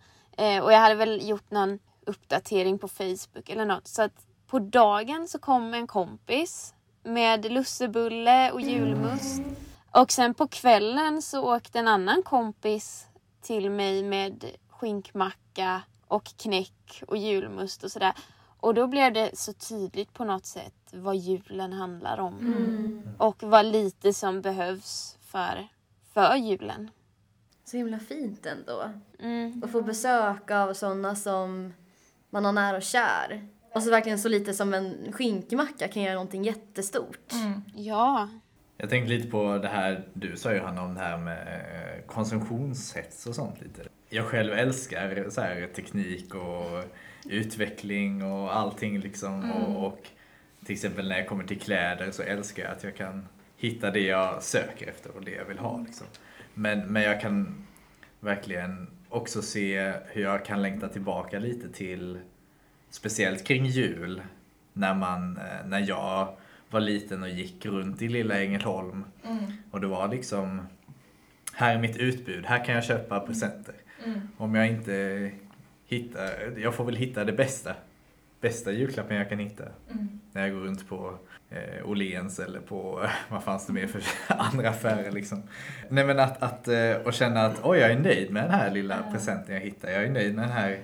Och 0.62 0.72
jag 0.72 0.78
hade 0.78 0.94
väl 0.94 1.28
gjort 1.28 1.50
någon 1.50 1.78
uppdatering 2.06 2.78
på 2.78 2.88
Facebook 2.88 3.48
eller 3.48 3.64
något. 3.64 3.88
Så 3.88 4.02
att 4.02 4.25
på 4.46 4.58
dagen 4.58 5.28
så 5.28 5.38
kom 5.38 5.74
en 5.74 5.86
kompis 5.86 6.74
med 7.02 7.52
lussebulle 7.52 8.52
och 8.52 8.60
julmust. 8.60 9.42
Och 9.90 10.12
sen 10.12 10.34
på 10.34 10.48
kvällen 10.48 11.22
så 11.22 11.56
åkte 11.56 11.78
en 11.78 11.88
annan 11.88 12.22
kompis 12.22 13.06
till 13.42 13.70
mig 13.70 14.02
med 14.02 14.44
skinkmacka 14.68 15.82
och 16.06 16.24
knäck 16.24 17.02
och 17.06 17.16
julmust 17.16 17.84
och 17.84 17.92
sådär. 17.92 18.12
Och 18.60 18.74
då 18.74 18.86
blev 18.86 19.12
det 19.12 19.38
så 19.38 19.52
tydligt 19.52 20.12
på 20.12 20.24
något 20.24 20.46
sätt 20.46 20.74
vad 20.92 21.16
julen 21.16 21.72
handlar 21.72 22.20
om. 22.20 23.02
Och 23.18 23.42
vad 23.42 23.66
lite 23.66 24.12
som 24.12 24.42
behövs 24.42 25.18
för, 25.20 25.68
för 26.14 26.36
julen. 26.36 26.90
Så 27.64 27.76
himla 27.76 27.98
fint 27.98 28.46
ändå. 28.46 28.90
Mm. 29.18 29.62
Att 29.64 29.70
få 29.70 29.82
besök 29.82 30.50
av 30.50 30.74
sådana 30.74 31.16
som 31.16 31.74
man 32.30 32.44
har 32.44 32.52
nära 32.52 32.76
och 32.76 32.82
kär. 32.82 33.48
Och 33.76 33.82
så 33.82 33.90
verkligen 33.90 34.18
så 34.18 34.28
lite 34.28 34.54
som 34.54 34.74
en 34.74 35.12
skinkmacka 35.12 35.88
kan 35.88 36.02
göra 36.02 36.14
någonting 36.14 36.44
jättestort. 36.44 37.32
Ja. 37.74 38.28
Jag 38.76 38.90
tänkte 38.90 39.12
lite 39.12 39.28
på 39.28 39.58
det 39.58 39.68
här 39.68 40.04
du 40.12 40.36
sa 40.36 40.52
Johanna 40.52 40.82
om 40.82 40.94
det 40.94 41.00
här 41.00 41.18
med 41.18 41.38
eh, 41.38 42.06
konsumtionshets 42.06 43.26
och 43.26 43.34
sånt 43.34 43.60
lite. 43.60 43.82
Jag 44.08 44.24
själv 44.24 44.52
älskar 44.52 45.30
så 45.30 45.40
här 45.40 45.68
teknik 45.74 46.34
och 46.34 46.84
utveckling 47.24 48.24
och 48.24 48.56
allting 48.56 48.98
liksom. 48.98 49.52
Och, 49.52 49.86
och 49.86 50.08
till 50.64 50.74
exempel 50.74 51.08
när 51.08 51.18
jag 51.18 51.28
kommer 51.28 51.44
till 51.44 51.60
kläder 51.60 52.10
så 52.10 52.22
älskar 52.22 52.62
jag 52.62 52.72
att 52.72 52.84
jag 52.84 52.96
kan 52.96 53.28
hitta 53.56 53.90
det 53.90 54.00
jag 54.00 54.42
söker 54.42 54.88
efter 54.88 55.16
och 55.16 55.24
det 55.24 55.30
jag 55.30 55.44
vill 55.44 55.58
ha. 55.58 55.84
Liksom. 55.86 56.06
Men, 56.54 56.86
men 56.86 57.02
jag 57.02 57.20
kan 57.20 57.66
verkligen 58.20 58.86
också 59.08 59.42
se 59.42 59.92
hur 60.06 60.22
jag 60.22 60.44
kan 60.44 60.62
längta 60.62 60.88
tillbaka 60.88 61.38
lite 61.38 61.68
till 61.68 62.18
speciellt 62.96 63.44
kring 63.44 63.66
jul 63.66 64.22
när 64.72 64.94
man, 64.94 65.36
eh, 65.36 65.66
när 65.66 65.88
jag 65.88 66.36
var 66.70 66.80
liten 66.80 67.22
och 67.22 67.28
gick 67.28 67.66
runt 67.66 68.02
i 68.02 68.08
lilla 68.08 68.42
Ängelholm 68.42 69.04
och 69.70 69.80
det 69.80 69.86
var 69.86 70.08
liksom 70.08 70.66
här 71.52 71.74
är 71.74 71.78
mitt 71.78 71.96
utbud, 71.96 72.46
här 72.46 72.64
kan 72.64 72.74
jag 72.74 72.84
köpa 72.84 73.20
presenter. 73.20 73.74
Om 74.36 74.54
jag 74.54 74.68
inte 74.68 75.30
hittar, 75.86 76.58
jag 76.58 76.74
får 76.74 76.84
väl 76.84 76.96
hitta 76.96 77.24
det 77.24 77.32
bästa, 77.32 77.74
bästa 78.40 78.72
julklappen 78.72 79.16
jag 79.16 79.28
kan 79.28 79.38
hitta. 79.38 79.64
När 80.32 80.42
jag 80.42 80.52
går 80.52 80.60
runt 80.60 80.88
på 80.88 81.18
eh, 81.50 81.90
Åhléns 81.90 82.38
eller 82.38 82.60
på, 82.60 83.08
vad 83.28 83.42
fanns 83.42 83.66
det 83.66 83.72
mer 83.72 83.86
för 83.86 84.02
andra 84.26 84.68
affärer 84.68 85.12
liksom. 85.12 85.42
Nej 85.88 86.04
men 86.04 86.18
att, 86.18 86.42
att 86.42 86.68
eh, 86.68 86.92
och 87.04 87.12
känna 87.12 87.40
att 87.40 87.60
oj 87.64 87.78
jag 87.78 87.90
är 87.90 87.98
nöjd 87.98 88.30
med 88.30 88.44
den 88.44 88.50
här 88.50 88.70
lilla 88.70 88.96
presenten 89.12 89.54
jag 89.54 89.62
hittar. 89.62 89.90
Jag 89.90 90.04
är 90.04 90.10
nöjd 90.10 90.34
med 90.34 90.44
den 90.44 90.52
här 90.52 90.78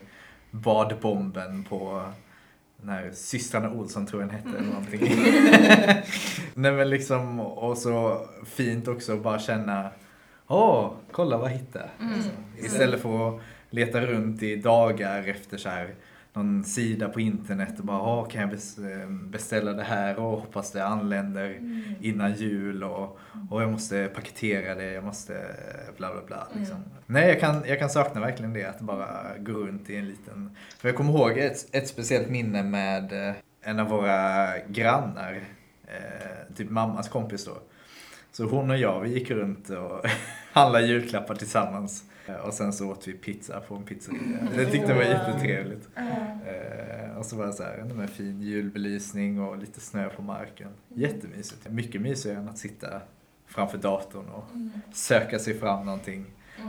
badbomben 0.53 1.65
på 1.65 2.03
den 2.77 2.89
här 2.89 3.11
systrarna 3.13 3.71
Olsson 3.71 4.07
tror 4.07 4.23
jag 4.23 4.31
den 4.31 4.37
hette 4.39 4.59
eller 4.59 4.69
någonting. 4.69 5.01
Nej 6.55 6.73
men 6.73 6.91
liksom, 6.91 7.41
och 7.41 7.79
så 7.79 8.27
fint 8.47 8.89
också 8.89 9.13
att 9.13 9.23
bara 9.23 9.39
känna 9.39 9.91
Åh, 10.47 10.93
kolla 11.11 11.37
vad 11.37 11.51
jag 11.51 11.57
hittade. 11.57 11.89
Liksom. 12.15 12.33
Istället 12.59 13.03
för 13.03 13.29
att 13.29 13.41
leta 13.71 14.01
runt 14.01 14.43
i 14.43 14.57
dagar 14.57 15.29
efter 15.29 15.57
så 15.59 15.69
här 15.69 15.95
någon 16.35 16.65
sida 16.65 17.09
på 17.09 17.21
internet 17.21 17.79
och 17.79 17.85
bara, 17.85 18.01
Åh, 18.03 18.29
kan 18.29 18.41
jag 18.41 18.51
bes- 18.51 19.29
beställa 19.31 19.73
det 19.73 19.83
här 19.83 20.19
och 20.19 20.41
hoppas 20.41 20.73
det 20.73 20.85
anländer 20.87 21.59
innan 22.01 22.35
jul 22.35 22.85
och, 22.85 23.19
och 23.51 23.63
jag 23.63 23.71
måste 23.73 24.11
paketera 24.15 24.75
det, 24.75 24.93
jag 24.93 25.05
måste 25.05 25.47
bla 25.97 26.13
bla 26.13 26.23
bla. 26.27 26.49
Liksom. 26.55 26.77
Nej, 27.07 27.29
jag 27.29 27.41
kan, 27.41 27.63
jag 27.67 27.79
kan 27.79 27.91
sakna 27.91 28.21
verkligen 28.21 28.53
det, 28.53 28.65
att 28.65 28.81
bara 28.81 29.09
gå 29.39 29.53
runt 29.53 29.91
i 29.91 29.97
en 29.97 30.09
liten... 30.09 30.57
För 30.79 30.89
jag 30.89 30.97
kommer 30.97 31.11
ihåg 31.13 31.39
ett, 31.39 31.75
ett 31.75 31.89
speciellt 31.89 32.31
minne 32.31 32.63
med 32.63 33.29
eh, 33.29 33.35
en 33.63 33.81
av 33.81 33.89
våra 33.89 34.49
grannar, 34.59 35.41
eh, 35.87 36.55
typ 36.57 36.71
mammas 36.71 37.09
kompis 37.09 37.45
då. 37.45 37.53
Så 38.33 38.45
hon 38.45 38.71
och 38.71 38.77
jag, 38.79 39.01
vi 39.01 39.19
gick 39.19 39.31
runt 39.31 39.71
och 39.71 40.07
handlade 40.53 40.87
julklappar 40.87 41.35
tillsammans. 41.35 42.05
Eh, 42.27 42.35
Och 42.35 42.55
sen 42.55 42.73
så 42.73 42.91
åt 42.91 43.09
vi 43.09 43.13
pizza 43.13 43.61
på 43.61 43.75
en 43.77 43.83
pizzeria. 43.83 44.21
Det 44.57 44.67
tyckte 44.67 44.89
jag 44.89 44.97
var 44.97 45.03
jättetrevligt. 45.03 45.89
Eh, 45.97 47.17
och 47.19 47.27
så 47.27 47.37
var 47.37 47.47
det 47.47 47.53
så 47.53 47.63
här, 47.63 47.85
med 47.85 48.11
fin 48.11 48.41
julbelysning 48.43 49.41
och 49.41 49.59
lite 49.59 49.81
snö 49.81 50.09
på 50.09 50.23
marken. 50.23 50.69
Jättemysigt. 50.89 51.71
Mycket 51.71 52.01
mysigare 52.01 52.39
än 52.39 52.49
att 52.49 52.59
sitta 52.59 53.01
framför 53.47 53.79
datorn 53.79 54.29
och 54.29 54.45
söka 54.95 55.39
sig 55.39 55.55
fram 55.59 55.87
någonting 55.87 56.25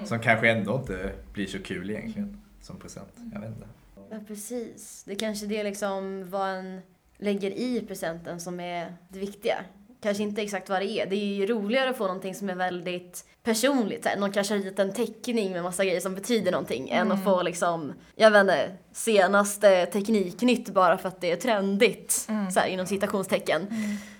som 0.05 0.19
kanske 0.19 0.49
ändå 0.51 0.75
inte 0.75 1.11
blir 1.33 1.47
så 1.47 1.59
kul 1.59 1.89
egentligen 1.89 2.41
som 2.61 2.79
present. 2.79 3.13
Jag 3.33 3.39
vet 3.39 3.49
inte. 3.49 3.67
Ja, 4.09 4.17
precis. 4.27 5.03
Det 5.07 5.15
kanske 5.15 5.45
det 5.45 5.63
liksom 5.63 6.29
vad 6.29 6.49
en 6.49 6.79
lägger 7.17 7.51
i 7.51 7.85
presenten 7.87 8.39
som 8.39 8.59
är 8.59 8.93
det 9.09 9.19
viktiga. 9.19 9.55
Kanske 10.03 10.23
inte 10.23 10.41
exakt 10.41 10.69
vad 10.69 10.81
det 10.81 10.89
är. 10.89 11.05
Det 11.05 11.15
är 11.15 11.35
ju 11.35 11.45
roligare 11.45 11.89
att 11.89 11.97
få 11.97 12.07
någonting 12.07 12.35
som 12.35 12.49
är 12.49 12.55
väldigt 12.55 13.25
personligt. 13.43 14.03
Så 14.03 14.09
här, 14.09 14.17
någon 14.17 14.31
kanske 14.31 14.53
har 14.53 14.59
ritat 14.59 14.79
en 14.79 14.93
teckning 14.93 15.51
med 15.51 15.63
massa 15.63 15.85
grejer 15.85 15.99
som 15.99 16.15
betyder 16.15 16.51
någonting 16.51 16.89
än 16.89 17.11
att 17.11 17.23
få 17.23 17.43
liksom, 17.43 17.93
jag 18.15 18.31
vet 18.31 18.41
inte, 18.41 18.71
senaste 18.91 19.85
tekniknytt 19.85 20.69
bara 20.69 20.97
för 20.97 21.07
att 21.07 21.21
det 21.21 21.31
är 21.31 21.35
trendigt. 21.35 22.11
Så 22.53 22.59
här, 22.59 22.67
inom 22.67 22.85
citationstecken. 22.85 23.67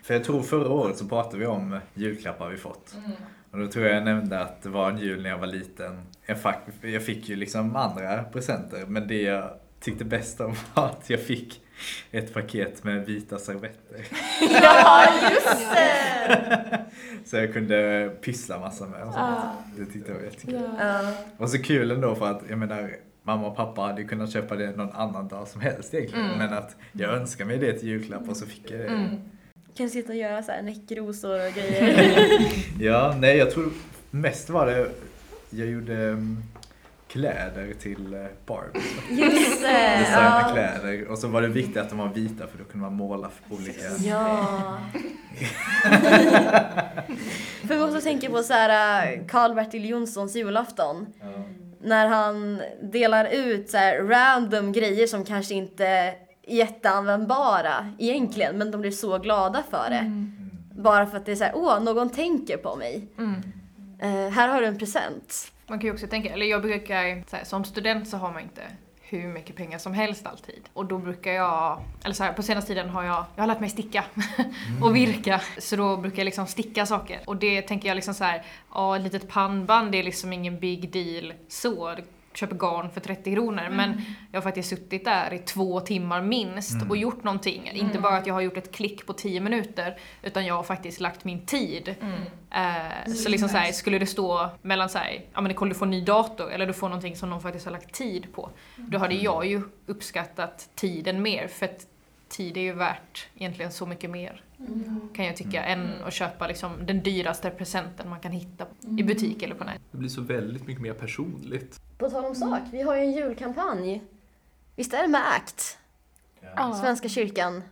För 0.03 0.13
jag 0.13 0.23
tror 0.23 0.41
förra 0.41 0.69
året 0.69 0.97
så 0.97 1.05
pratade 1.05 1.37
vi 1.37 1.45
om 1.45 1.79
julklappar 1.93 2.49
vi 2.49 2.57
fått. 2.57 2.93
Och 3.51 3.59
då 3.59 3.67
tror 3.67 3.85
jag 3.85 3.95
jag 3.95 4.03
nämnde 4.03 4.39
att 4.39 4.61
det 4.61 4.69
var 4.69 4.91
en 4.91 4.97
jul 4.97 5.23
när 5.23 5.29
jag 5.29 5.37
var 5.37 5.47
liten. 5.47 6.01
Jag, 6.25 6.41
fack, 6.41 6.67
jag 6.81 7.05
fick 7.05 7.29
ju 7.29 7.35
liksom 7.35 7.75
andra 7.75 8.23
presenter 8.23 8.85
men 8.85 9.07
det 9.07 9.21
jag 9.21 9.49
tyckte 9.79 10.05
bäst 10.05 10.41
om 10.41 10.55
var 10.73 10.85
att 10.85 11.09
jag 11.09 11.19
fick 11.19 11.62
ett 12.11 12.33
paket 12.33 12.83
med 12.83 13.05
vita 13.05 13.39
servetter. 13.39 14.07
Ja, 14.61 15.07
just 15.31 15.73
det! 15.73 16.85
Så 17.25 17.35
jag 17.35 17.53
kunde 17.53 18.09
pyssla 18.21 18.59
massa 18.59 18.85
med 18.85 19.03
och 19.03 19.13
sånt. 19.13 19.41
Det 19.77 19.85
tyckte 19.85 20.11
jag 20.11 20.17
var 20.19 20.25
jättekul. 20.25 20.61
Ja. 20.79 21.13
Och 21.37 21.49
så 21.49 21.57
kul 21.57 21.91
ändå 21.91 22.15
för 22.15 22.31
att 22.31 22.41
jag 22.49 22.57
menar 22.57 22.95
Mamma 23.25 23.47
och 23.47 23.55
pappa 23.55 23.81
hade 23.81 24.01
ju 24.01 24.07
kunnat 24.07 24.31
köpa 24.33 24.55
det 24.55 24.75
någon 24.75 24.91
annan 24.91 25.27
dag 25.27 25.47
som 25.47 25.61
helst 25.61 25.93
egentligen. 25.93 26.37
Men 26.37 26.53
att 26.53 26.75
jag 26.91 27.13
önskar 27.13 27.45
mig 27.45 27.57
det 27.57 27.73
till 27.73 27.87
julklapp 27.87 28.29
och 28.29 28.37
så 28.37 28.45
fick 28.45 28.71
jag 28.71 28.79
det. 28.79 29.17
Kan 29.77 29.89
sitta 29.89 30.11
och 30.11 30.17
göra 30.17 30.43
så 30.43 30.51
här 30.51 30.61
näckrosor 30.61 31.47
och 31.47 31.53
grejer. 31.53 32.29
Ja, 32.79 33.15
nej 33.19 33.37
jag 33.37 33.51
tror 33.51 33.69
mest 34.11 34.49
var 34.49 34.65
det, 34.65 34.89
jag 35.49 35.67
gjorde 35.67 35.95
mm, 35.95 36.43
kläder 37.13 37.73
till 37.79 38.13
eh, 38.13 38.19
Barbie. 38.45 38.79
Just 39.09 39.61
det! 39.61 39.67
Designa 39.99 40.41
Ja. 40.41 40.49
kläder 40.53 41.07
och 41.07 41.17
så 41.17 41.27
var 41.27 41.41
det 41.41 41.47
viktigt 41.47 41.77
att 41.77 41.89
de 41.89 41.97
var 41.97 42.07
vita 42.07 42.47
för 42.47 42.57
då 42.57 42.63
kunde 42.63 42.85
man 42.85 42.93
måla 42.93 43.29
på 43.49 43.55
olika... 43.55 43.81
Ja. 44.03 44.77
För 47.67 47.75
vi 47.75 47.79
måste 47.79 48.01
tänka 48.01 48.29
på 48.29 48.43
så 48.43 48.53
här 48.53 49.03
äh, 49.13 49.25
Karl-Bertil 49.27 49.89
Jonssons 49.89 50.35
julafton. 50.35 51.05
När 51.83 52.07
han 52.07 52.61
delar 52.81 53.25
ut 53.25 53.69
så 53.69 53.77
här 53.77 53.97
random 54.03 54.71
grejer 54.71 55.07
som 55.07 55.25
kanske 55.25 55.53
inte 55.53 55.87
är 55.87 56.13
jätteanvändbara 56.47 57.93
egentligen, 57.99 58.57
men 58.57 58.71
de 58.71 58.81
blir 58.81 58.91
så 58.91 59.17
glada 59.17 59.63
för 59.69 59.89
det. 59.89 60.11
Bara 60.81 61.05
för 61.05 61.17
att 61.17 61.25
det 61.25 61.31
är 61.31 61.35
så 61.35 61.43
här, 61.43 61.53
åh, 61.55 61.83
någon 61.83 62.09
tänker 62.09 62.57
på 62.57 62.75
mig. 62.75 63.07
Eh, 63.99 64.29
här 64.29 64.47
har 64.47 64.61
du 64.61 64.67
en 64.67 64.77
present. 64.77 65.51
Man 65.73 65.79
kan 65.79 65.87
ju 65.87 65.93
också 65.93 66.07
tänka, 66.07 66.33
eller 66.33 66.45
jag 66.45 66.61
brukar, 66.61 67.29
så 67.29 67.35
här, 67.35 67.43
som 67.43 67.63
student 67.63 68.07
så 68.07 68.17
har 68.17 68.31
man 68.31 68.41
inte 68.41 68.61
hur 69.01 69.27
mycket 69.27 69.55
pengar 69.55 69.77
som 69.77 69.93
helst 69.93 70.25
alltid. 70.25 70.69
Och 70.73 70.85
då 70.85 70.97
brukar 70.97 71.31
jag, 71.31 71.81
eller 72.03 72.15
så 72.15 72.23
här, 72.23 72.33
på 72.33 72.43
senaste 72.43 72.67
tiden 72.67 72.89
har 72.89 73.03
jag, 73.03 73.25
jag 73.35 73.41
har 73.41 73.47
lärt 73.47 73.59
mig 73.59 73.69
sticka 73.69 74.05
och 74.81 74.95
virka. 74.95 75.41
Så 75.57 75.75
då 75.75 75.97
brukar 75.97 76.17
jag 76.17 76.25
liksom 76.25 76.47
sticka 76.47 76.85
saker. 76.85 77.19
Och 77.25 77.37
det 77.37 77.61
tänker 77.61 77.87
jag 77.87 77.95
liksom 77.95 78.13
så 78.13 78.23
här, 78.23 78.45
ja 78.73 78.95
ett 78.95 79.01
litet 79.01 79.29
pannband 79.29 79.91
det 79.91 79.99
är 79.99 80.03
liksom 80.03 80.33
ingen 80.33 80.59
big 80.59 80.91
deal 80.91 81.33
så. 81.47 81.95
Köper 82.33 82.55
garn 82.55 82.89
för 82.91 83.01
30 83.01 83.33
kronor 83.33 83.69
men 83.71 84.01
jag 84.31 84.37
har 84.37 84.43
faktiskt 84.43 84.69
suttit 84.69 85.05
där 85.05 85.33
i 85.33 85.39
två 85.39 85.79
timmar 85.79 86.21
minst 86.21 86.89
och 86.89 86.97
gjort 86.97 87.23
någonting. 87.23 87.69
Inte 87.73 87.99
bara 87.99 88.17
att 88.17 88.27
jag 88.27 88.33
har 88.33 88.41
gjort 88.41 88.57
ett 88.57 88.71
klick 88.71 89.05
på 89.05 89.13
10 89.13 89.39
minuter 89.39 89.97
utan 90.21 90.45
jag 90.45 90.55
har 90.55 90.63
faktiskt 90.63 90.99
lagt 90.99 91.23
min 91.25 91.45
tid. 91.45 91.95
Eh, 92.51 93.13
så 93.13 93.29
liksom 93.29 93.49
så 93.49 93.57
här, 93.57 93.71
skulle 93.71 93.99
det 93.99 94.05
stå 94.05 94.49
mellan 94.61 94.89
så 94.89 94.97
här, 94.97 95.21
ja 95.33 95.41
men 95.41 95.53
kommer 95.53 95.73
du 95.73 95.79
få 95.79 95.85
en 95.85 95.91
ny 95.91 96.01
dator 96.01 96.51
eller 96.51 96.67
du 96.67 96.73
får 96.73 96.89
någonting 96.89 97.15
som 97.15 97.29
någon 97.29 97.41
faktiskt 97.41 97.65
har 97.65 97.71
lagt 97.71 97.91
tid 97.91 98.33
på. 98.33 98.49
Då 98.75 98.97
hade 98.97 99.15
jag 99.15 99.45
ju 99.45 99.61
uppskattat 99.85 100.69
tiden 100.75 101.21
mer 101.21 101.47
för 101.47 101.65
att 101.65 101.87
tid 102.29 102.57
är 102.57 102.61
ju 102.61 102.73
värt 102.73 103.27
egentligen 103.35 103.71
så 103.71 103.85
mycket 103.85 104.09
mer. 104.09 104.41
Kan 105.15 105.25
jag 105.25 105.35
tycka, 105.35 105.63
än 105.63 106.03
att 106.03 106.13
köpa 106.13 106.47
liksom 106.47 106.85
den 106.85 107.03
dyraste 107.03 107.49
presenten 107.49 108.09
man 108.09 108.19
kan 108.19 108.31
hitta 108.31 108.65
i 108.97 109.03
butik 109.03 109.43
eller 109.43 109.55
på 109.55 109.63
nätet. 109.63 109.81
Det 109.91 109.97
blir 109.97 110.09
så 110.09 110.21
väldigt 110.21 110.67
mycket 110.67 110.81
mer 110.81 110.93
personligt. 110.93 111.81
På 111.97 112.09
tal 112.09 112.25
om 112.25 112.35
sak, 112.35 112.61
vi 112.71 112.81
har 112.81 112.95
ju 112.95 113.01
en 113.01 113.11
julkampanj. 113.11 114.01
Visst 114.75 114.93
är 114.93 115.01
det 115.01 115.07
med 115.07 115.21
ACT? 115.35 115.77
Ja. 116.55 116.73
Svenska 116.73 117.09
kyrkan. 117.09 117.63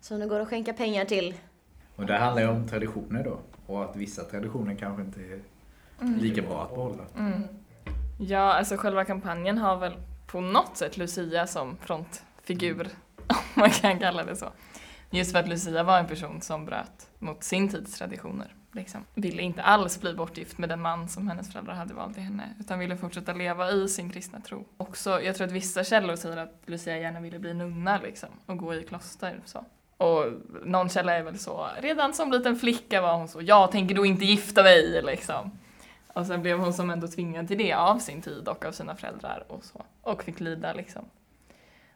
Som 0.00 0.20
det 0.20 0.26
går 0.26 0.40
att 0.40 0.48
skänka 0.48 0.72
pengar 0.72 1.04
till. 1.04 1.34
Och 1.96 2.06
det 2.06 2.18
handlar 2.18 2.42
ju 2.42 2.48
om 2.48 2.68
traditioner 2.68 3.24
då. 3.24 3.38
Och 3.66 3.84
att 3.84 3.96
vissa 3.96 4.24
traditioner 4.24 4.74
kanske 4.74 5.02
inte 5.02 5.20
är 5.20 5.40
lika 6.20 6.42
bra 6.42 6.62
att 6.62 6.74
behålla. 6.74 7.02
Ja, 8.20 8.54
alltså 8.54 8.76
själva 8.76 9.04
kampanjen 9.04 9.58
har 9.58 9.76
väl 9.76 9.92
på 10.26 10.40
något 10.40 10.76
sätt 10.76 10.96
Lucia 10.96 11.46
som 11.46 11.76
frontfigur, 11.76 12.88
om 13.26 13.36
man 13.54 13.70
kan 13.70 13.98
kalla 13.98 14.24
det 14.24 14.36
så. 14.36 14.46
Just 15.14 15.32
för 15.32 15.38
att 15.38 15.48
Lucia 15.48 15.82
var 15.82 15.98
en 15.98 16.06
person 16.06 16.40
som 16.40 16.64
bröt 16.64 17.08
mot 17.18 17.44
sin 17.44 17.68
tids 17.68 17.98
traditioner. 17.98 18.54
Liksom. 18.72 19.04
Ville 19.14 19.42
inte 19.42 19.62
alls 19.62 20.00
bli 20.00 20.14
bortgift 20.14 20.58
med 20.58 20.68
den 20.68 20.80
man 20.80 21.08
som 21.08 21.28
hennes 21.28 21.52
föräldrar 21.52 21.74
hade 21.74 21.94
valt 21.94 22.14
till 22.14 22.22
henne, 22.22 22.54
utan 22.60 22.78
ville 22.78 22.96
fortsätta 22.96 23.32
leva 23.32 23.70
i 23.70 23.88
sin 23.88 24.10
kristna 24.10 24.40
tro. 24.40 24.64
Också, 24.76 25.22
jag 25.22 25.36
tror 25.36 25.46
att 25.46 25.52
vissa 25.52 25.84
källor 25.84 26.16
säger 26.16 26.36
att 26.36 26.62
Lucia 26.66 26.98
gärna 26.98 27.20
ville 27.20 27.38
bli 27.38 27.54
nunna 27.54 28.00
liksom, 28.02 28.28
och 28.46 28.56
gå 28.56 28.74
i 28.74 28.82
kloster. 28.82 29.40
Så. 29.44 29.64
Och 29.96 30.26
någon 30.64 30.88
källa 30.88 31.12
är 31.12 31.22
väl 31.22 31.38
så, 31.38 31.68
redan 31.80 32.14
som 32.14 32.32
liten 32.32 32.56
flicka 32.56 33.00
var 33.00 33.16
hon 33.16 33.28
så, 33.28 33.42
jag 33.42 33.70
tänker 33.70 33.94
då 33.94 34.06
inte 34.06 34.24
gifta 34.24 34.62
mig 34.62 35.02
liksom. 35.02 35.50
Och 36.12 36.26
sen 36.26 36.42
blev 36.42 36.58
hon 36.58 36.72
som 36.72 36.90
ändå 36.90 37.08
tvingad 37.08 37.48
till 37.48 37.58
det 37.58 37.72
av 37.72 37.98
sin 37.98 38.22
tid 38.22 38.48
och 38.48 38.64
av 38.64 38.72
sina 38.72 38.96
föräldrar 38.96 39.44
och 39.48 39.64
så. 39.64 39.84
Och 40.02 40.22
fick 40.22 40.40
lida 40.40 40.72
liksom. 40.72 41.04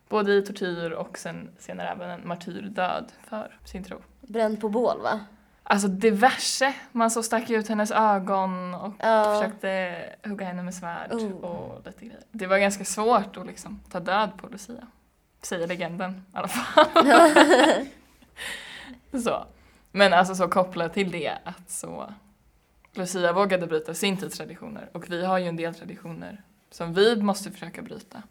Både 0.09 0.33
i 0.35 0.43
tortyr 0.43 0.91
och 0.91 1.19
sen 1.19 1.51
senare 1.59 1.89
även 1.89 2.11
en 2.11 2.29
martyrdöd 2.29 3.13
för 3.29 3.59
sin 3.65 3.85
tro. 3.85 3.99
Bränd 4.21 4.61
på 4.61 4.69
bål 4.69 5.01
va? 5.03 5.21
Alltså 5.63 5.89
diverse. 5.89 6.75
Man 6.93 7.11
så 7.11 7.23
stack 7.23 7.51
ut 7.51 7.69
hennes 7.69 7.91
ögon 7.91 8.75
och 8.75 8.93
Ja. 8.99 9.25
försökte 9.41 9.99
hugga 10.29 10.47
henne 10.47 10.63
med 10.63 10.75
svärd 10.75 11.13
Oh. 11.13 11.33
och 11.33 11.87
lite 11.87 12.05
grejer. 12.05 12.23
Det 12.31 12.47
var 12.47 12.59
ganska 12.59 12.85
svårt 12.85 13.37
att 13.37 13.47
liksom 13.47 13.81
ta 13.91 14.01
död 14.01 14.31
på 14.37 14.49
Lucia. 14.49 14.87
Säger 15.43 15.67
legenden 15.67 16.11
i 16.35 16.37
alla 16.37 16.49
fall. 16.49 16.87
så. 19.23 19.45
Men 19.93 20.13
alltså 20.13 20.35
så 20.35 20.49
kopplat 20.49 20.95
till 20.95 21.11
det 21.11 21.39
att 21.45 21.71
så 21.71 22.13
Lucia 22.93 23.33
vågade 23.33 23.67
bryta 23.67 23.95
sin 23.95 24.17
tids 24.17 24.37
traditioner 24.37 24.91
och 24.93 25.11
vi 25.11 25.25
har 25.25 25.39
ju 25.39 25.47
en 25.47 25.57
del 25.57 25.75
traditioner 25.75 26.43
som 26.71 26.95
vi 26.95 27.17
måste 27.23 27.51
försöka 27.51 27.83
bryta. 27.83 28.23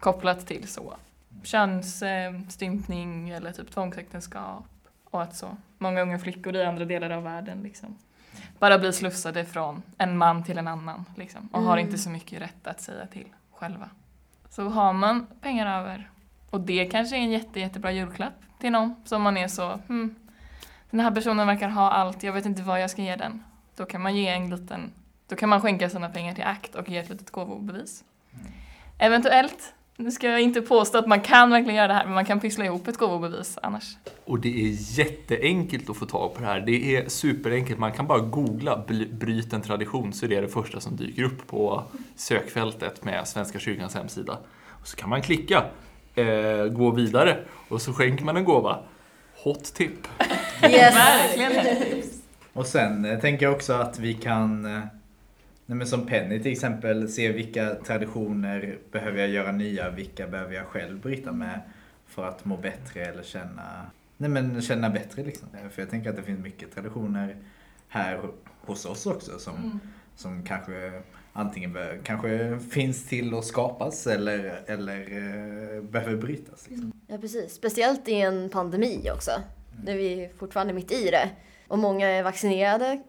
Kopplat 0.00 0.46
till 0.46 0.68
så 0.68 0.96
könsstympning 1.42 3.30
eller 3.30 3.52
typ 3.52 3.70
tvångsäktenskap 3.70 4.64
och 5.04 5.22
att 5.22 5.36
så 5.36 5.56
många 5.78 6.00
unga 6.02 6.18
flickor 6.18 6.56
i 6.56 6.64
andra 6.64 6.84
delar 6.84 7.10
av 7.10 7.22
världen 7.22 7.62
liksom 7.62 7.98
bara 8.58 8.78
blir 8.78 8.92
slussade 8.92 9.44
från 9.44 9.82
en 9.98 10.18
man 10.18 10.44
till 10.44 10.58
en 10.58 10.68
annan 10.68 11.04
liksom 11.16 11.48
och 11.52 11.62
har 11.62 11.76
Mm. 11.76 11.86
inte 11.86 11.98
så 11.98 12.10
mycket 12.10 12.40
rätt 12.42 12.66
att 12.66 12.80
säga 12.80 13.06
till 13.06 13.26
själva. 13.52 13.90
Så 14.48 14.68
har 14.68 14.92
man 14.92 15.26
pengar 15.40 15.80
över 15.80 16.10
och 16.50 16.60
det 16.60 16.84
kanske 16.86 17.16
är 17.16 17.20
en 17.20 17.30
jätte, 17.30 17.60
jättebra 17.60 17.92
julklapp 17.92 18.32
till 18.60 18.72
någon 18.72 18.94
som 19.04 19.22
man 19.22 19.36
är 19.36 19.48
så 19.48 19.80
hmm, 19.88 20.14
den 20.90 21.00
här 21.00 21.10
personen 21.10 21.46
verkar 21.46 21.68
ha 21.68 21.90
allt, 21.90 22.22
jag 22.22 22.32
vet 22.32 22.46
inte 22.46 22.62
vad 22.62 22.82
jag 22.82 22.90
ska 22.90 23.02
ge 23.02 23.16
den. 23.16 23.44
Då 23.76 23.86
kan 23.86 24.00
man 24.00 24.16
ge 24.16 24.28
en 24.28 24.50
liten, 24.50 24.92
då 25.28 25.36
kan 25.36 25.48
man 25.48 25.60
skänka 25.60 25.90
sina 25.90 26.08
pengar 26.08 26.34
till 26.34 26.44
ACT 26.44 26.74
och 26.74 26.88
ge 26.88 26.98
ett 26.98 27.08
litet 27.08 27.30
gåvobevis. 27.30 28.04
Eventuellt, 28.98 29.74
nu 30.00 30.10
ska 30.10 30.26
jag 30.28 30.40
inte 30.40 30.62
påstå 30.62 30.98
att 30.98 31.06
man 31.06 31.20
kan 31.20 31.50
verkligen 31.50 31.76
göra 31.76 31.88
det 31.88 31.94
här, 31.94 32.04
men 32.04 32.14
man 32.14 32.24
kan 32.24 32.40
pyssla 32.40 32.64
ihop 32.64 32.88
ett 32.88 32.96
gåvobevis 32.96 33.58
annars. 33.62 33.96
Och 34.24 34.40
det 34.40 34.48
är 34.48 34.98
jätteenkelt 34.98 35.90
att 35.90 35.96
få 35.96 36.06
tag 36.06 36.34
på 36.34 36.40
det 36.40 36.46
här. 36.46 36.60
Det 36.60 36.96
är 36.96 37.08
superenkelt. 37.08 37.78
Man 37.78 37.92
kan 37.92 38.06
bara 38.06 38.18
googla 38.18 38.84
bryt 39.10 39.52
en 39.52 39.62
tradition 39.62 40.12
så 40.12 40.24
är 40.26 40.28
det 40.28 40.40
det 40.40 40.48
första 40.48 40.80
som 40.80 40.96
dyker 40.96 41.22
upp 41.22 41.46
på 41.46 41.82
sökfältet 42.16 43.04
med 43.04 43.28
Svenska 43.28 43.58
kyrkans 43.58 43.94
hemsida. 43.94 44.38
Och 44.68 44.88
så 44.88 44.96
kan 44.96 45.08
man 45.10 45.22
klicka 45.22 45.64
eh, 46.14 46.64
gå 46.64 46.90
vidare 46.90 47.38
och 47.68 47.82
så 47.82 47.92
skänker 47.92 48.24
man 48.24 48.36
en 48.36 48.44
gåva. 48.44 48.78
Hot 49.44 49.64
tip. 49.64 50.06
Yes! 50.62 50.96
Verkligen. 50.96 52.02
Och 52.52 52.66
sen 52.66 53.04
eh, 53.04 53.18
tänker 53.18 53.46
jag 53.46 53.54
också 53.54 53.72
att 53.72 53.98
vi 53.98 54.14
kan, 54.14 54.76
eh, 54.76 54.82
nej 55.70 55.78
men 55.78 55.86
som 55.86 56.06
Penny 56.06 56.40
till 56.42 56.52
exempel, 56.52 57.08
se 57.08 57.32
vilka 57.32 57.74
traditioner 57.74 58.78
behöver 58.92 59.18
jag 59.18 59.28
göra 59.28 59.52
nya, 59.52 59.90
vilka 59.90 60.26
behöver 60.26 60.54
jag 60.54 60.66
själv 60.66 61.00
bryta 61.00 61.32
med 61.32 61.60
för 62.06 62.24
att 62.26 62.44
må 62.44 62.56
bättre 62.56 63.04
eller 63.04 63.22
känna, 63.22 63.86
nej 64.16 64.30
men 64.30 64.62
känna 64.62 64.90
bättre 64.90 65.22
liksom. 65.22 65.48
Eh, 65.54 65.68
För 65.70 65.82
jag 65.82 65.90
tänker 65.90 66.10
att 66.10 66.16
det 66.16 66.22
finns 66.22 66.40
mycket 66.40 66.74
traditioner 66.74 67.36
här 67.88 68.16
ho- 68.16 68.32
hos 68.60 68.86
oss 68.86 69.06
också 69.06 69.38
som, 69.38 69.80
som 70.16 70.42
kanske 70.44 71.02
antingen 71.32 71.72
be, 71.72 71.98
kanske 72.04 72.58
finns 72.70 73.08
till 73.08 73.34
att 73.34 73.44
skapas 73.44 74.06
eller, 74.06 74.60
eller 74.66 75.00
eh, 75.00 75.82
behöver 75.82 76.16
brytas. 76.16 76.68
Liksom. 76.68 76.92
Ja, 77.06 77.18
precis. 77.18 77.54
Speciellt 77.54 78.08
i 78.08 78.14
en 78.14 78.48
pandemi 78.48 79.10
också. 79.14 79.30
Där 79.84 79.94
vi 79.96 80.24
är 80.24 80.28
fortfarande 80.38 80.72
mitt 80.72 80.92
i 80.92 81.10
det. 81.10 81.30
Och 81.68 81.78
många 81.78 82.08
är 82.08 82.22
vaccinerade. 82.22 83.02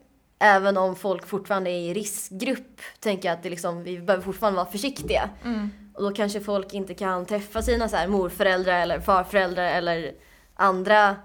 Även 0.43 0.77
om 0.77 0.95
folk 0.95 1.27
fortfarande 1.27 1.69
är 1.69 1.80
i 1.80 1.93
riskgrupp 1.93 2.82
tänker 2.99 3.30
jag 3.30 3.38
att 3.38 3.43
det 3.43 3.49
liksom, 3.49 3.84
vi 3.84 3.99
behöver 3.99 4.23
fortfarande 4.23 4.58
vara 4.58 4.71
försiktiga. 4.71 5.30
Mm. 5.43 5.71
Och 5.93 6.04
då 6.04 6.12
kanske 6.12 6.41
folk 6.41 6.73
inte 6.73 6.93
kan 6.93 7.25
träffa 7.25 7.62
sina 7.62 7.89
så 7.89 7.95
här 7.95 8.08
morföräldrar 8.08 8.80
eller 8.80 8.99
farföräldrar 8.99 9.63
eller 9.63 10.13
andra 10.56 11.15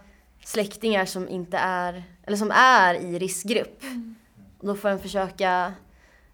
släktingar 0.45 1.05
som 1.05 1.29
inte 1.29 1.59
är, 1.59 2.03
eller 2.27 2.37
som 2.37 2.51
är 2.51 2.95
i 2.95 3.19
riskgrupp. 3.19 3.83
Och 4.59 4.67
då 4.67 4.75
får 4.75 4.89
en 4.89 4.99
försöka 4.99 5.73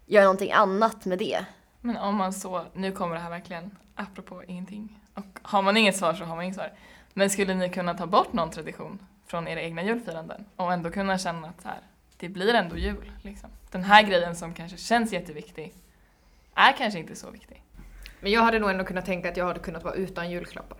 göra 0.05 0.23
någonting 0.23 0.51
annat 0.51 1.05
med 1.05 1.19
det. 1.19 1.45
Men 1.81 1.97
om 1.97 2.15
man 2.15 2.33
så, 2.33 2.65
nu 2.73 2.91
kommer 2.91 3.15
det 3.15 3.21
här 3.21 3.29
verkligen 3.29 3.77
apropå 3.95 4.43
ingenting. 4.47 4.99
Och 5.13 5.39
har 5.41 5.61
man 5.61 5.77
inget 5.77 5.97
svar 5.97 6.13
så 6.13 6.23
har 6.23 6.35
man 6.35 6.45
inget 6.45 6.55
svar. 6.55 6.71
Men 7.13 7.29
skulle 7.29 7.53
ni 7.53 7.69
kunna 7.69 7.93
ta 7.93 8.05
bort 8.05 8.33
någon 8.33 8.49
tradition 8.49 8.99
från 9.27 9.47
era 9.47 9.61
egna 9.61 9.83
julfiranden 9.83 10.45
och 10.55 10.73
ändå 10.73 10.91
kunna 10.91 11.17
känna 11.17 11.47
att 11.47 11.61
så 11.61 11.67
här, 11.67 11.79
det 12.23 12.29
blir 12.29 12.53
ändå 12.53 12.77
jul. 12.77 13.11
Liksom. 13.21 13.49
Den 13.71 13.83
här 13.83 14.03
grejen 14.03 14.35
som 14.35 14.53
kanske 14.53 14.77
känns 14.77 15.13
jätteviktig 15.13 15.73
är 16.55 16.71
kanske 16.71 16.99
inte 16.99 17.15
så 17.15 17.31
viktig. 17.31 17.63
Men 18.19 18.31
jag 18.31 18.41
hade 18.41 18.59
nog 18.59 18.69
ändå 18.69 18.83
kunnat 18.83 19.05
tänka 19.05 19.29
att 19.29 19.37
jag 19.37 19.45
hade 19.45 19.59
kunnat 19.59 19.83
vara 19.83 19.93
utan 19.93 20.31
julklappar. 20.31 20.77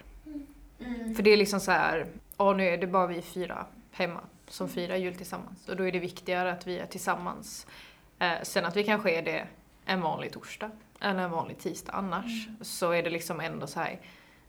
För 1.15 1.23
det 1.23 1.34
är 1.34 1.38
liksom 1.38 1.60
så 1.60 1.71
här, 1.71 2.08
ja 2.38 2.53
nu 2.53 2.67
är 2.67 2.77
det 2.77 2.88
bara 2.88 3.08
vi 3.08 3.21
fyra 3.21 3.65
hemma 3.91 4.21
som 4.47 4.69
firar 4.69 4.95
jul 4.95 5.15
tillsammans. 5.15 5.67
Och 5.69 5.75
då 5.75 5.88
är 5.88 5.91
det 5.91 5.99
viktigare 5.99 6.51
att 6.51 6.67
vi 6.67 6.79
är 6.79 6.86
tillsammans. 6.86 7.67
Eh, 8.19 8.41
sen 8.43 8.65
att 8.65 8.75
vi 8.75 8.84
kanske 8.84 9.12
är 9.12 9.21
det 9.21 9.47
en 9.86 10.01
vanlig 10.01 10.32
torsdag 10.32 10.71
eller 11.01 11.23
en 11.23 11.32
vanlig 11.32 11.60
tisdag 11.60 11.91
annars. 11.91 12.47
Så 12.62 12.91
är 12.91 13.03
det 13.03 13.10
liksom 13.10 13.39
ändå 13.39 13.67
så 13.67 13.79
här, 13.79 13.99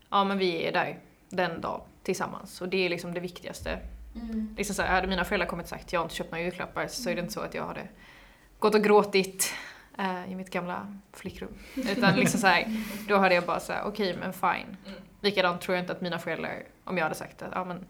ja 0.09 0.23
men 0.23 0.37
vi 0.37 0.65
är 0.65 0.71
där 0.71 0.99
den 1.29 1.61
dagen 1.61 1.81
tillsammans. 2.03 2.61
Och 2.61 2.69
det 2.69 2.85
är 2.85 2.89
liksom 2.89 3.13
det 3.13 3.19
viktigaste. 3.19 3.79
Liksom 4.57 4.75
så 4.75 4.81
här, 4.81 4.95
hade 4.95 5.07
mina 5.07 5.25
föräldrar 5.25 5.47
kommit 5.47 5.63
och 5.63 5.69
sagt 5.69 5.93
jag 5.93 5.99
har 5.99 6.05
inte 6.05 6.15
köpt 6.15 6.31
några 6.31 6.43
julklappar 6.43 6.87
så 6.87 7.09
är 7.09 7.15
det 7.15 7.21
inte 7.21 7.33
så 7.33 7.41
att 7.41 7.53
jag 7.53 7.67
hade 7.67 7.87
gått 8.59 8.75
och 8.75 8.83
gråtit 8.83 9.53
eh, 9.97 10.31
i 10.31 10.35
mitt 10.35 10.49
gamla 10.49 10.97
flickrum. 11.13 11.53
Utan 11.75 12.15
liksom 12.15 12.39
så 12.39 12.47
här, 12.47 12.83
då 13.07 13.17
hade 13.17 13.35
jag 13.35 13.45
bara 13.45 13.59
så 13.59 13.73
här, 13.73 13.83
okej 13.85 14.17
men 14.19 14.33
fine. 14.33 14.77
Likadant 15.21 15.61
tror 15.61 15.75
jag 15.75 15.83
inte 15.83 15.93
att 15.93 16.01
mina 16.01 16.19
föräldrar, 16.19 16.63
om 16.83 16.97
jag 16.97 17.05
hade 17.05 17.15
sagt 17.15 17.41
att 17.41 17.51
ja, 17.51 17.65
men, 17.65 17.85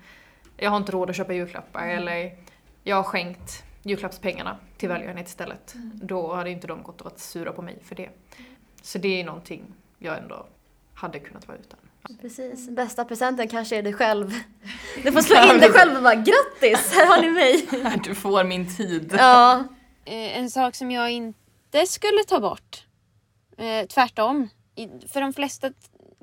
jag 0.58 0.70
har 0.70 0.78
inte 0.78 0.92
råd 0.92 1.10
att 1.10 1.16
köpa 1.16 1.34
julklappar 1.34 1.88
eller 1.88 2.38
jag 2.84 2.96
har 2.96 3.04
skänkt 3.04 3.64
julklappspengarna 3.84 4.58
till 4.78 4.90
välgörenhet 4.90 5.28
istället. 5.28 5.74
Då 5.94 6.34
hade 6.34 6.50
inte 6.50 6.68
de 6.68 6.84
gått 6.84 7.02
och 7.02 7.06
varit 7.06 7.20
sura 7.20 7.52
på 7.52 7.62
mig 7.62 7.80
för 7.84 7.96
det. 7.96 8.10
Så 8.82 8.98
det 8.98 9.22
är 9.22 9.26
någonting 9.26 9.64
jag 10.00 10.18
ändå 10.18 10.46
hade 10.94 11.20
kunnat 11.20 11.48
vara 11.48 11.58
utan. 11.58 11.80
Precis. 12.22 12.70
Bästa 12.70 13.06
presenten 13.06 13.48
kanske 13.48 13.78
är 13.78 13.84
dig 13.84 13.94
själv. 13.94 14.34
Du 15.04 15.12
får 15.12 15.22
slå 15.22 15.54
in 15.54 15.60
dig 15.60 15.72
själv 15.72 15.96
och 15.98 16.04
bara 16.04 16.16
grattis, 16.16 16.92
här 16.94 17.06
har 17.06 17.22
ni 17.22 17.30
mig. 17.32 17.68
Du 18.04 18.16
får 18.16 18.44
min 18.44 18.76
tid. 18.76 19.16
Ja, 19.18 19.64
Eh, 20.06 20.38
En 20.38 20.50
sak 20.50 20.76
som 20.76 20.92
jag 20.92 21.12
inte 21.12 21.86
skulle 21.88 22.24
ta 22.24 22.40
bort. 22.40 22.86
Eh, 23.58 23.88
tvärtom. 23.88 24.50
För 25.14 25.22
de 25.22 25.34
flesta 25.34 25.72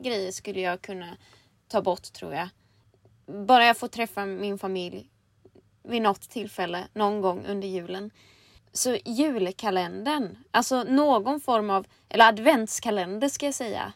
grejer 0.02 0.32
skulle 0.32 0.60
jag 0.60 0.82
kunna 0.82 1.16
ta 1.68 1.82
bort 1.82 2.12
tror 2.12 2.34
jag. 2.34 2.48
Bara 3.46 3.64
jag 3.64 3.76
får 3.76 3.88
träffa 3.88 4.26
min 4.26 4.58
familj 4.58 5.08
vid 5.88 6.02
något 6.02 6.20
tillfälle, 6.30 6.84
någon 6.94 7.20
gång 7.20 7.44
under 7.46 7.68
julen. 7.68 8.10
Så 8.72 8.96
julkalendern, 9.04 10.36
alltså 10.50 10.82
någon 10.82 11.40
form 11.40 11.70
av, 11.70 11.86
eller 12.08 12.28
adventskalender 12.28 13.28
ska 13.28 13.46
jag 13.46 13.54
säga. 13.54 13.92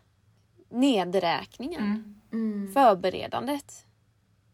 Nedräkningen, 0.68 2.12
Mm. 2.32 2.70
förberedandet, 2.74 3.86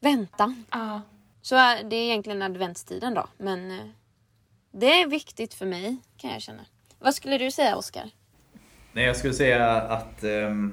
väntan. 0.01 0.65
Ja. 0.71 1.01
Så 1.43 1.57
är 1.57 1.85
det 1.85 1.97
är 1.97 2.05
egentligen 2.05 2.43
adventstiden 2.43 3.15
då, 3.15 3.27
men 3.39 3.71
eh, 3.71 3.87
det 4.73 5.01
är 5.03 5.07
viktigt 5.09 5.55
för 5.55 5.67
mig 5.67 5.97
kan 6.17 6.31
jag 6.31 6.43
känna. 6.43 6.63
Vad 6.99 7.15
skulle 7.15 7.39
du 7.39 7.51
säga 7.51 7.77
Oskar? 7.77 8.11
Nej, 8.93 9.05
jag 9.05 9.17
skulle 9.17 9.35
säga 9.35 9.73
att 9.73 10.25
ehm, 10.25 10.73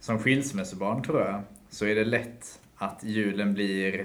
som 0.00 0.18
skilsmässobarn 0.18 1.02
tror 1.02 1.20
jag, 1.20 1.42
så 1.70 1.86
är 1.86 1.94
det 1.94 2.04
lätt 2.04 2.60
att 2.76 3.04
julen 3.04 3.54
blir, 3.54 4.00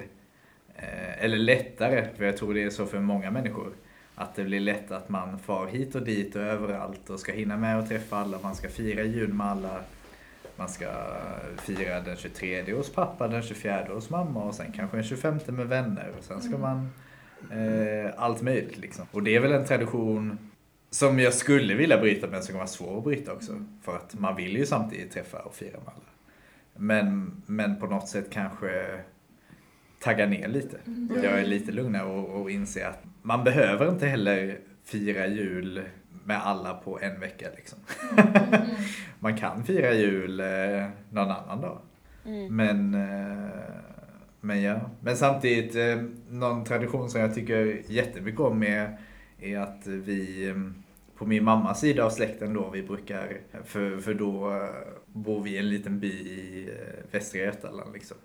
eh, 0.76 1.24
eller 1.24 1.38
lättare, 1.38 2.08
för 2.18 2.26
jag 2.26 2.38
tror 2.38 2.54
det 2.54 2.64
är 2.64 2.70
så 2.70 2.86
för 2.86 3.00
många 3.00 3.32
människor, 3.32 3.74
att 4.16 4.36
det 4.36 4.44
blir 4.44 4.60
lätt 4.60 4.92
att 4.92 5.10
man 5.10 5.40
far 5.40 5.68
hit 5.68 5.96
och 5.96 6.02
dit 6.04 6.36
och 6.36 6.42
överallt 6.42 7.10
och 7.10 7.20
ska 7.20 7.32
hinna 7.32 7.58
med 7.58 7.80
att 7.80 7.90
träffa 7.90 8.18
alla, 8.18 8.40
man 8.44 8.56
ska 8.56 8.70
fira 8.70 9.04
jul 9.04 9.34
med 9.34 9.48
alla, 9.48 9.84
man 10.56 10.70
ska 10.70 10.88
fira 11.62 12.00
den 12.00 12.16
23 12.16 12.74
hos 12.74 12.94
pappa, 12.94 13.28
den 13.28 13.42
24 13.42 13.88
hos 13.94 14.10
mamma 14.10 14.44
och 14.44 14.56
sen 14.56 14.72
kanske 14.72 14.98
den 14.98 15.04
25 15.04 15.40
med 15.48 15.68
vänner 15.68 16.12
och 16.18 16.24
sen 16.24 16.42
ska 16.42 16.58
man 16.58 16.90
eh, 17.52 18.12
allt 18.18 18.42
möjligt 18.42 18.78
liksom. 18.78 19.06
Och 19.12 19.24
det 19.24 19.36
är 19.36 19.40
väl 19.40 19.52
en 19.52 19.66
tradition 19.66 20.38
som 20.90 21.20
jag 21.20 21.34
skulle 21.34 21.76
vilja 21.76 21.98
bryta 21.98 22.28
men 22.28 22.44
som 22.44 22.48
kan 22.48 22.58
vara 22.58 22.68
svår 22.68 22.98
att 22.98 23.04
bryta 23.04 23.34
också. 23.34 23.66
För 23.82 23.96
att 23.96 24.20
man 24.20 24.36
vill 24.36 24.58
ju 24.58 24.66
samtidigt 24.66 25.12
träffa 25.12 25.40
och 25.40 25.56
fira 25.56 25.80
med 25.80 25.88
alla. 25.88 26.14
Men, 26.76 27.42
men 27.46 27.80
på 27.80 27.88
något 27.88 28.08
sätt 28.08 28.30
kanske 28.30 29.00
tagga 30.00 30.26
ner 30.26 30.48
lite. 30.48 30.78
Jag 31.24 31.40
är 31.40 31.46
lite 31.46 31.72
lugnare 31.72 32.06
och, 32.06 32.42
och 32.42 32.52
inse 32.52 32.88
att 32.88 33.04
man 33.22 33.44
behöver 33.44 33.90
inte 33.90 34.08
heller 34.08 34.60
fira 34.84 35.28
jul 35.28 35.82
med 36.24 36.46
alla 36.48 36.74
på 36.74 37.00
en 37.02 37.20
vecka 37.20 37.48
liksom. 37.56 37.80
man 39.20 39.38
kan 39.38 39.64
fira 39.64 39.94
jul 39.94 40.40
eh, 40.40 40.88
någon 41.10 41.32
annan 41.32 41.62
dag. 41.62 41.80
Mm. 42.26 42.56
Men, 42.56 42.94
eh, 42.94 43.50
men 44.42 44.62
ja. 44.62 44.80
Men 45.00 45.18
samtidigt, 45.18 45.76
eh, 45.76 46.04
någon 46.30 46.64
tradition 46.64 47.10
som 47.10 47.22
jag 47.22 47.36
tycker 47.36 47.82
jättemycket 47.88 48.40
om 48.40 48.64
är, 48.64 48.98
är 49.40 49.60
att 49.60 49.88
vi 49.88 50.54
på 51.18 51.26
min 51.26 51.44
mammas 51.44 51.80
sida 51.80 52.06
av 52.06 52.10
släkten 52.10 52.54
då, 52.54 52.70
vi 52.70 52.84
brukar, 52.84 53.38
för, 53.64 53.98
för 53.98 54.14
då 54.14 54.68
bor 55.06 55.44
vi 55.44 55.50
i 55.50 55.58
en 55.58 55.70
liten 55.70 56.00
by 56.00 56.08
i 56.08 56.70
Västra 57.12 57.40
Götaland 57.40 57.94
liksom. 57.94 58.18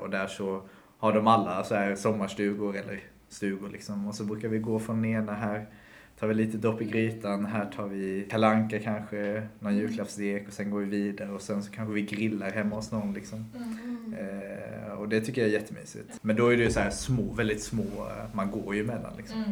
Och 0.00 0.10
där 0.10 0.26
så 0.26 0.62
har 0.98 1.12
de 1.12 1.26
alla 1.26 1.64
så 1.64 1.74
här 1.74 1.94
sommarstugor 1.94 2.76
eller 2.76 3.00
stugor 3.28 3.68
liksom. 3.68 4.06
Och 4.08 4.14
så 4.14 4.24
brukar 4.24 4.48
vi 4.48 4.58
gå 4.58 4.78
från 4.78 5.02
den 5.02 5.10
ena 5.10 5.32
här 5.32 5.66
tar 6.18 6.26
vi 6.26 6.34
lite 6.34 6.56
dopp 6.56 6.82
i 6.82 6.84
grytan, 6.84 7.46
här 7.46 7.64
tar 7.76 7.86
vi 7.86 8.26
kalanka 8.30 8.78
kanske, 8.80 9.48
någon 9.60 9.76
julklappsstek 9.76 10.48
och 10.48 10.52
sen 10.52 10.70
går 10.70 10.80
vi 10.80 10.86
vidare 10.86 11.30
och 11.30 11.42
sen 11.42 11.62
så 11.62 11.70
kanske 11.70 11.94
vi 11.94 12.02
grillar 12.02 12.50
hemma 12.50 12.76
hos 12.76 12.92
någon 12.92 13.14
liksom. 13.14 13.44
Eh, 14.18 14.92
och 14.92 15.08
det 15.08 15.20
tycker 15.20 15.40
jag 15.40 15.48
är 15.48 15.54
jättemysigt. 15.54 16.18
Men 16.22 16.36
då 16.36 16.48
är 16.48 16.56
det 16.56 16.62
ju 16.62 16.70
så 16.70 16.80
här 16.80 16.90
små, 16.90 17.32
väldigt 17.32 17.62
små, 17.62 17.82
eh, 17.82 18.34
man 18.34 18.50
går 18.50 18.74
ju 18.74 18.80
emellan 18.80 19.12
liksom. 19.16 19.44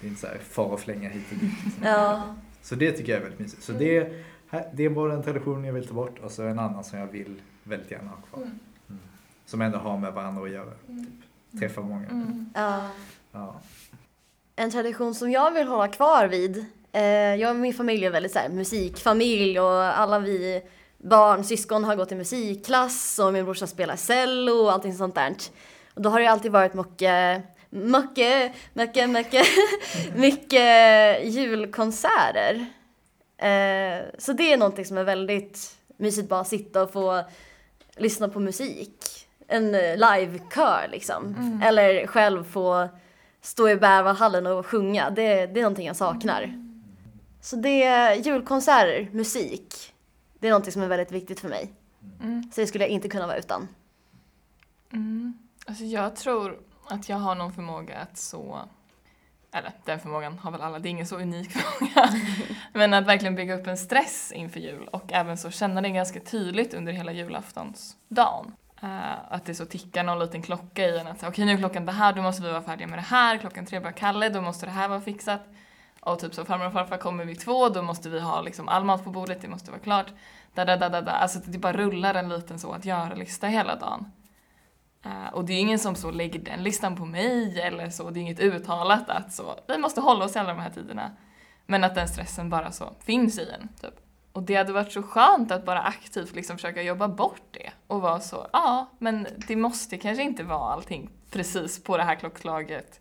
Det 0.00 0.06
är 0.06 0.08
inte 0.08 0.20
så 0.20 0.26
här 0.26 0.38
far 0.38 0.64
och 0.64 0.80
flänga 0.80 1.08
hit 1.08 1.24
och 1.32 1.38
dit. 1.38 1.52
Liksom. 1.64 1.82
Ja. 1.84 2.34
Så 2.62 2.74
det 2.74 2.92
tycker 2.92 3.12
jag 3.12 3.18
är 3.18 3.22
väldigt 3.22 3.40
mysigt. 3.40 3.62
Så 3.62 3.72
det, 3.72 4.12
här, 4.48 4.70
det 4.74 4.84
är 4.84 4.90
bara 4.90 5.12
en 5.12 5.22
tradition 5.22 5.64
jag 5.64 5.72
vill 5.72 5.86
ta 5.86 5.94
bort 5.94 6.18
och 6.18 6.30
så 6.30 6.42
en 6.42 6.58
annan 6.58 6.84
som 6.84 6.98
jag 6.98 7.06
vill 7.06 7.42
väldigt 7.62 7.90
gärna 7.90 8.10
ha 8.10 8.16
kvar. 8.16 8.42
Mm. 8.42 9.00
Som 9.46 9.60
ändå 9.60 9.78
har 9.78 9.98
med 9.98 10.12
varandra 10.12 10.42
att 10.42 10.50
göra. 10.50 10.70
Typ. 10.70 11.60
Träffa 11.60 11.80
många. 11.80 12.08
Mm. 12.08 12.50
ja. 12.54 12.90
Ja. 13.32 13.60
En 14.56 14.70
tradition 14.70 15.14
som 15.14 15.30
jag 15.30 15.50
vill 15.50 15.68
hålla 15.68 15.88
kvar 15.88 16.26
vid. 16.26 16.64
Eh, 16.92 17.34
jag 17.34 17.50
och 17.50 17.56
min 17.56 17.74
familj 17.74 18.04
är 18.04 18.10
väldigt 18.10 18.32
så 18.32 18.38
här, 18.38 18.48
musikfamilj 18.48 19.60
och 19.60 19.82
alla 19.82 20.18
vi 20.18 20.62
barn, 20.98 21.44
syskon 21.44 21.84
har 21.84 21.96
gått 21.96 22.12
i 22.12 22.14
musikklass 22.14 23.18
och 23.18 23.32
min 23.32 23.44
brorsa 23.44 23.66
spelar 23.66 23.96
cello 23.96 24.52
och 24.52 24.72
allting 24.72 24.94
sånt 24.94 25.14
där. 25.14 25.34
Och 25.94 26.02
då 26.02 26.10
har 26.10 26.20
det 26.20 26.26
alltid 26.26 26.52
varit 26.52 26.74
mycket, 26.74 27.42
mycket, 27.70 28.52
mycket, 28.74 29.10
mycket, 29.10 29.46
mycket 30.14 31.24
julkonserter. 31.24 32.66
Eh, 33.36 34.04
så 34.18 34.32
det 34.32 34.52
är 34.52 34.56
någonting 34.56 34.84
som 34.84 34.98
är 34.98 35.04
väldigt 35.04 35.76
mysigt, 35.96 36.28
bara 36.28 36.44
sitta 36.44 36.82
och 36.82 36.92
få 36.92 37.24
lyssna 37.96 38.28
på 38.28 38.40
musik. 38.40 39.26
En 39.48 39.72
livekör 39.72 40.88
liksom. 40.90 41.60
Eller 41.64 42.06
själv 42.06 42.44
få 42.44 42.88
stå 43.44 43.68
i 43.68 43.76
Bärvalhallen 43.76 44.46
och 44.46 44.66
sjunga. 44.66 45.10
Det, 45.10 45.46
det 45.46 45.60
är 45.60 45.62
någonting 45.62 45.86
jag 45.86 45.96
saknar. 45.96 46.60
Så 47.40 47.56
det 47.56 47.82
är 47.82 48.14
julkonserter, 48.14 49.08
musik. 49.12 49.94
Det 50.38 50.46
är 50.46 50.50
någonting 50.50 50.72
som 50.72 50.82
är 50.82 50.88
väldigt 50.88 51.12
viktigt 51.12 51.40
för 51.40 51.48
mig. 51.48 51.72
Mm. 52.22 52.50
Så 52.52 52.60
det 52.60 52.66
skulle 52.66 52.84
jag 52.84 52.90
inte 52.90 53.08
kunna 53.08 53.26
vara 53.26 53.36
utan. 53.36 53.68
Mm. 54.92 55.38
Alltså 55.66 55.84
jag 55.84 56.16
tror 56.16 56.58
att 56.88 57.08
jag 57.08 57.16
har 57.16 57.34
någon 57.34 57.52
förmåga 57.52 57.98
att 57.98 58.18
så, 58.18 58.60
eller 59.52 59.72
den 59.84 60.00
förmågan 60.00 60.38
har 60.38 60.50
väl 60.50 60.60
alla, 60.60 60.78
det 60.78 60.88
är 60.88 60.90
ingen 60.90 61.06
så 61.06 61.16
unik 61.16 61.50
förmåga, 61.52 62.10
men 62.72 62.94
att 62.94 63.06
verkligen 63.06 63.34
bygga 63.34 63.54
upp 63.54 63.66
en 63.66 63.78
stress 63.78 64.32
inför 64.34 64.60
jul 64.60 64.88
och 64.92 65.12
även 65.12 65.38
så 65.38 65.50
känna 65.50 65.80
det 65.80 65.90
ganska 65.90 66.20
tydligt 66.20 66.74
under 66.74 66.92
hela 66.92 67.12
julaftonsdagen. 67.12 68.52
Uh, 68.84 69.32
att 69.32 69.44
det 69.44 69.54
så 69.54 69.66
tickar 69.66 70.04
någon 70.04 70.18
liten 70.18 70.42
klocka 70.42 70.86
i 70.86 70.98
en 70.98 71.06
att 71.06 71.16
okej 71.16 71.28
okay, 71.28 71.44
nu 71.44 71.52
är 71.52 71.56
klockan 71.56 71.86
det 71.86 71.92
här, 71.92 72.12
då 72.12 72.22
måste 72.22 72.42
vi 72.42 72.50
vara 72.50 72.62
färdiga 72.62 72.86
med 72.86 72.98
det 72.98 73.02
här, 73.02 73.38
klockan 73.38 73.66
tre 73.66 73.80
börjar 73.80 73.92
Kalle, 73.92 74.28
då 74.28 74.40
måste 74.40 74.66
det 74.66 74.72
här 74.72 74.88
vara 74.88 75.00
fixat. 75.00 75.40
Och 76.00 76.18
typ 76.18 76.34
så 76.34 76.44
farmor 76.44 76.66
och 76.66 76.72
farfar 76.72 76.96
kommer 76.96 77.24
vid 77.24 77.40
två, 77.40 77.68
då 77.68 77.82
måste 77.82 78.08
vi 78.08 78.20
ha 78.20 78.40
liksom 78.40 78.68
all 78.68 78.84
mat 78.84 79.04
på 79.04 79.10
bordet, 79.10 79.42
det 79.42 79.48
måste 79.48 79.70
vara 79.70 79.80
klart. 79.80 80.06
Da, 80.54 80.64
da, 80.64 80.76
da, 80.76 80.88
da, 80.88 81.00
da. 81.00 81.12
Alltså 81.12 81.38
det 81.44 81.58
bara 81.58 81.72
rullar 81.72 82.14
en 82.14 82.28
liten 82.28 82.58
så 82.58 82.72
att 82.72 82.84
göra-lista 82.84 83.46
hela 83.46 83.76
dagen. 83.76 84.12
Uh, 85.06 85.34
och 85.34 85.44
det 85.44 85.52
är 85.52 85.60
ingen 85.60 85.78
som 85.78 85.94
så 85.94 86.10
lägger 86.10 86.40
den 86.40 86.62
listan 86.62 86.96
på 86.96 87.04
mig 87.04 87.60
eller 87.60 87.90
så, 87.90 88.10
det 88.10 88.20
är 88.20 88.22
inget 88.22 88.40
uttalat 88.40 89.10
att 89.10 89.32
så, 89.32 89.60
vi 89.68 89.78
måste 89.78 90.00
hålla 90.00 90.24
oss 90.24 90.36
i 90.36 90.38
alla 90.38 90.54
de 90.54 90.60
här 90.60 90.70
tiderna. 90.70 91.10
Men 91.66 91.84
att 91.84 91.94
den 91.94 92.08
stressen 92.08 92.50
bara 92.50 92.72
så 92.72 92.94
finns 93.00 93.38
i 93.38 93.50
en. 93.50 93.68
Typ. 93.80 94.03
Och 94.34 94.42
det 94.42 94.54
hade 94.54 94.72
varit 94.72 94.92
så 94.92 95.02
skönt 95.02 95.50
att 95.50 95.64
bara 95.64 95.82
aktivt 95.82 96.34
liksom 96.34 96.56
försöka 96.56 96.82
jobba 96.82 97.08
bort 97.08 97.42
det 97.50 97.70
och 97.86 98.00
vara 98.00 98.20
så, 98.20 98.46
ja, 98.52 98.90
men 98.98 99.26
det 99.48 99.56
måste 99.56 99.98
kanske 99.98 100.22
inte 100.22 100.42
vara 100.42 100.72
allting 100.72 101.10
precis 101.30 101.82
på 101.82 101.96
det 101.96 102.02
här 102.02 102.14
klockslaget. 102.14 103.00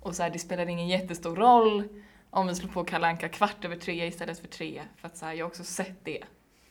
Och 0.00 0.14
så 0.14 0.22
här, 0.22 0.30
det 0.30 0.38
spelar 0.38 0.66
ingen 0.66 0.88
jättestor 0.88 1.36
roll 1.36 1.88
om 2.30 2.46
vi 2.46 2.54
slår 2.54 2.70
på 2.70 2.84
Kalle 2.84 3.06
Anka 3.06 3.28
kvart 3.28 3.64
över 3.64 3.76
tre 3.76 4.06
istället 4.06 4.38
för 4.38 4.48
tre. 4.48 4.82
För 4.96 5.08
att 5.08 5.16
så 5.16 5.26
här, 5.26 5.32
jag 5.32 5.44
har 5.44 5.50
också 5.50 5.64
sett 5.64 6.04
det 6.04 6.24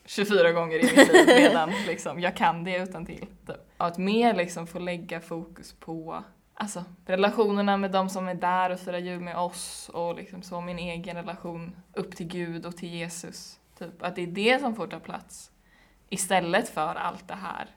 24 0.06 0.52
gånger 0.52 0.76
i 0.76 0.84
mitt 0.84 1.14
liv 1.14 1.28
redan. 1.28 1.72
Liksom. 1.88 2.20
Jag 2.20 2.36
kan 2.36 2.64
det 2.64 2.78
utan 2.78 3.06
till. 3.06 3.28
Typ. 3.48 3.58
Att 3.78 3.98
mer 3.98 4.34
liksom 4.34 4.68
få 4.68 4.80
lägga 4.80 5.22
fokus 5.22 5.74
på 5.80 6.24
alltså, 6.54 6.84
relationerna 7.06 7.78
med 7.78 7.92
de 7.92 8.10
som 8.10 8.28
är 8.28 8.36
där 8.36 8.70
och 8.70 8.80
firar 8.80 8.98
jul 8.98 9.20
med 9.20 9.38
oss 9.38 9.90
och 9.94 10.16
liksom 10.16 10.42
så 10.42 10.62
min 10.62 10.80
egen 10.80 11.16
relation 11.16 11.76
upp 11.94 12.16
till 12.16 12.28
Gud 12.28 12.66
och 12.66 12.78
till 12.78 12.90
Jesus. 12.90 13.60
Typ. 13.80 14.04
Att 14.04 14.16
det 14.16 14.22
är 14.22 14.28
det 14.28 14.60
som 14.60 14.76
får 14.76 14.88
ta 14.88 15.00
plats. 15.00 15.52
Istället 16.10 16.70
för 16.70 16.96
allt 16.96 17.28
det 17.28 17.36
här 17.36 17.70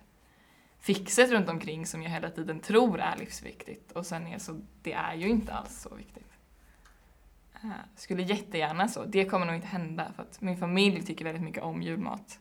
fixet 0.82 1.30
runt 1.30 1.48
omkring 1.48 1.86
som 1.86 2.02
jag 2.02 2.10
hela 2.10 2.30
tiden 2.30 2.60
tror 2.60 3.00
är 3.00 3.16
livsviktigt. 3.16 3.92
Och 3.92 4.06
sen 4.06 4.26
är 4.26 4.38
så, 4.38 4.60
det 4.82 4.92
är 4.92 5.14
ju 5.14 5.28
inte 5.28 5.52
alls 5.54 5.80
så 5.80 5.94
viktigt. 5.94 6.32
Eh, 7.54 7.70
skulle 7.96 8.22
jättegärna 8.22 8.88
så. 8.88 9.04
Det 9.04 9.24
kommer 9.24 9.46
nog 9.46 9.54
inte 9.54 9.66
hända 9.66 10.12
för 10.16 10.22
att 10.22 10.40
min 10.40 10.56
familj 10.56 11.02
tycker 11.02 11.24
väldigt 11.24 11.42
mycket 11.42 11.62
om 11.62 11.82
julmat. 11.82 12.38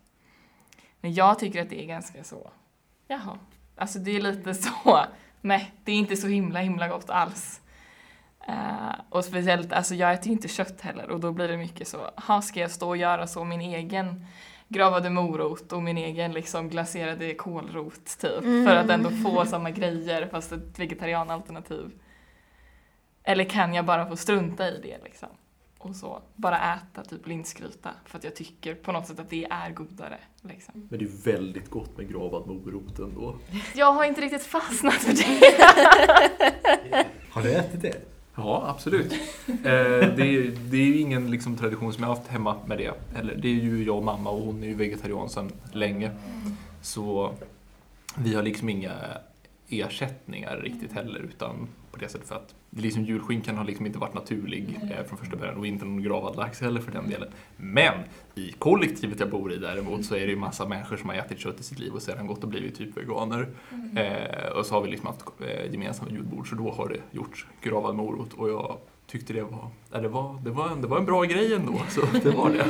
Men 1.01 1.13
jag 1.13 1.39
tycker 1.39 1.61
att 1.61 1.69
det 1.69 1.83
är 1.83 1.87
ganska 1.87 2.23
så, 2.23 2.51
jaha. 3.07 3.39
Alltså 3.75 3.99
det 3.99 4.11
är 4.11 4.21
lite 4.21 4.53
så, 4.53 5.05
nej, 5.41 5.71
det 5.83 5.91
är 5.91 5.95
inte 5.95 6.17
så 6.17 6.27
himla 6.27 6.59
himla 6.59 6.87
gott 6.87 7.09
alls. 7.09 7.61
Uh, 8.49 8.93
och 9.09 9.25
speciellt, 9.25 9.73
alltså 9.73 9.95
jag 9.95 10.13
äter 10.13 10.27
ju 10.27 10.31
inte 10.31 10.47
kött 10.47 10.81
heller 10.81 11.09
och 11.09 11.19
då 11.19 11.31
blir 11.31 11.47
det 11.47 11.57
mycket 11.57 11.87
så, 11.87 11.97
ha 12.15 12.41
ska 12.41 12.59
jag 12.59 12.71
stå 12.71 12.87
och 12.87 12.97
göra 12.97 13.27
så 13.27 13.43
min 13.43 13.61
egen 13.61 14.25
gravade 14.67 15.09
morot 15.09 15.71
och 15.71 15.83
min 15.83 15.97
egen 15.97 16.31
liksom 16.31 16.69
glaserade 16.69 17.33
kålrot 17.33 18.17
typ. 18.19 18.43
Mm. 18.43 18.65
För 18.65 18.75
att 18.75 18.89
ändå 18.89 19.09
få 19.09 19.45
samma 19.45 19.71
grejer 19.71 20.27
fast 20.31 20.51
ett 20.51 20.79
vegetarianalternativ. 20.79 21.91
Eller 23.23 23.43
kan 23.43 23.73
jag 23.73 23.85
bara 23.85 24.05
få 24.05 24.15
strunta 24.15 24.69
i 24.69 24.79
det 24.83 25.03
liksom? 25.03 25.29
Och 25.77 25.95
så 25.95 26.21
bara 26.35 26.73
äta 26.73 27.03
typ 27.03 27.27
linsgryta 27.27 27.89
för 28.05 28.17
att 28.17 28.23
jag 28.23 28.35
tycker 28.35 28.75
på 28.75 28.91
något 28.91 29.07
sätt 29.07 29.19
att 29.19 29.29
det 29.29 29.45
är 29.45 29.71
godare. 29.71 30.17
Liksom. 30.41 30.87
Men 30.89 30.99
det 30.99 31.05
är 31.05 31.33
väldigt 31.33 31.69
gott 31.69 31.97
med 31.97 32.11
gravad 32.11 32.47
morot 32.47 32.99
ändå. 32.99 33.37
Jag 33.75 33.91
har 33.91 34.05
inte 34.05 34.21
riktigt 34.21 34.43
fastnat 34.43 34.93
för 34.93 35.13
det. 35.13 35.47
Har 37.29 37.41
du 37.41 37.53
ätit 37.55 37.81
det? 37.81 38.10
Ja, 38.35 38.63
absolut. 38.67 39.13
Eh, 39.47 39.55
det, 39.63 40.21
är, 40.21 40.71
det 40.71 40.77
är 40.77 41.01
ingen 41.01 41.31
liksom, 41.31 41.57
tradition 41.57 41.93
som 41.93 42.03
jag 42.03 42.09
har 42.09 42.15
haft 42.15 42.27
hemma 42.27 42.55
med 42.65 42.77
det. 42.77 42.93
Eller, 43.19 43.35
det 43.35 43.47
är 43.47 43.53
ju 43.53 43.83
jag 43.83 43.97
och 43.97 44.03
mamma 44.03 44.29
och 44.29 44.41
hon 44.41 44.63
är 44.63 44.67
ju 44.67 44.73
vegetarian 44.73 45.29
sedan 45.29 45.51
länge. 45.71 46.11
Så 46.81 47.33
vi 48.17 48.35
har 48.35 48.43
liksom 48.43 48.69
inga 48.69 48.93
ersättningar 49.71 50.57
riktigt 50.57 50.93
heller 50.93 51.19
utan 51.19 51.67
på 51.91 51.97
det 51.97 52.09
sättet 52.09 52.27
för 52.27 52.35
att 52.35 52.55
liksom 52.69 53.03
julskinkan 53.03 53.57
har 53.57 53.65
liksom 53.65 53.85
inte 53.85 53.99
varit 53.99 54.13
naturlig 54.13 54.79
eh, 54.91 55.05
från 55.05 55.17
första 55.17 55.35
början 55.35 55.57
och 55.57 55.67
inte 55.67 55.85
någon 55.85 56.03
gravad 56.03 56.35
lax 56.35 56.61
heller 56.61 56.81
för 56.81 56.91
den 56.91 57.09
delen. 57.09 57.29
Men 57.57 57.93
i 58.35 58.51
kollektivet 58.51 59.19
jag 59.19 59.29
bor 59.29 59.53
i 59.53 59.57
däremot 59.57 60.05
så 60.05 60.15
är 60.15 60.19
det 60.19 60.31
ju 60.31 60.35
massa 60.35 60.67
människor 60.67 60.97
som 60.97 61.09
har 61.09 61.15
ätit 61.15 61.39
kött 61.39 61.59
i 61.59 61.63
sitt 61.63 61.79
liv 61.79 61.93
och 61.93 62.01
sedan 62.01 62.27
gått 62.27 62.43
och 62.43 62.49
blivit 62.49 62.77
typ 62.77 62.97
veganer. 62.97 63.49
Eh, 63.95 64.51
och 64.57 64.65
så 64.65 64.75
har 64.75 64.81
vi 64.81 64.91
liksom 64.91 65.07
haft 65.07 65.21
eh, 65.39 65.71
gemensamma 65.71 66.11
julbord 66.11 66.49
så 66.49 66.55
då 66.55 66.71
har 66.71 66.89
det 66.89 67.17
gjorts 67.17 67.45
gravad 67.61 67.95
morot 67.95 68.33
och 68.33 68.49
jag 68.49 68.77
tyckte 69.07 69.33
det 69.33 69.43
var, 69.43 69.67
ja, 69.91 69.99
det 69.99 70.07
var, 70.07 70.41
det 70.43 70.49
var, 70.49 70.69
en, 70.69 70.81
det 70.81 70.87
var 70.87 70.97
en 70.97 71.05
bra 71.05 71.23
grej 71.23 71.53
ändå. 71.53 71.81
Så 71.89 72.01
det 72.23 72.29
var 72.29 72.49
det. 72.49 72.65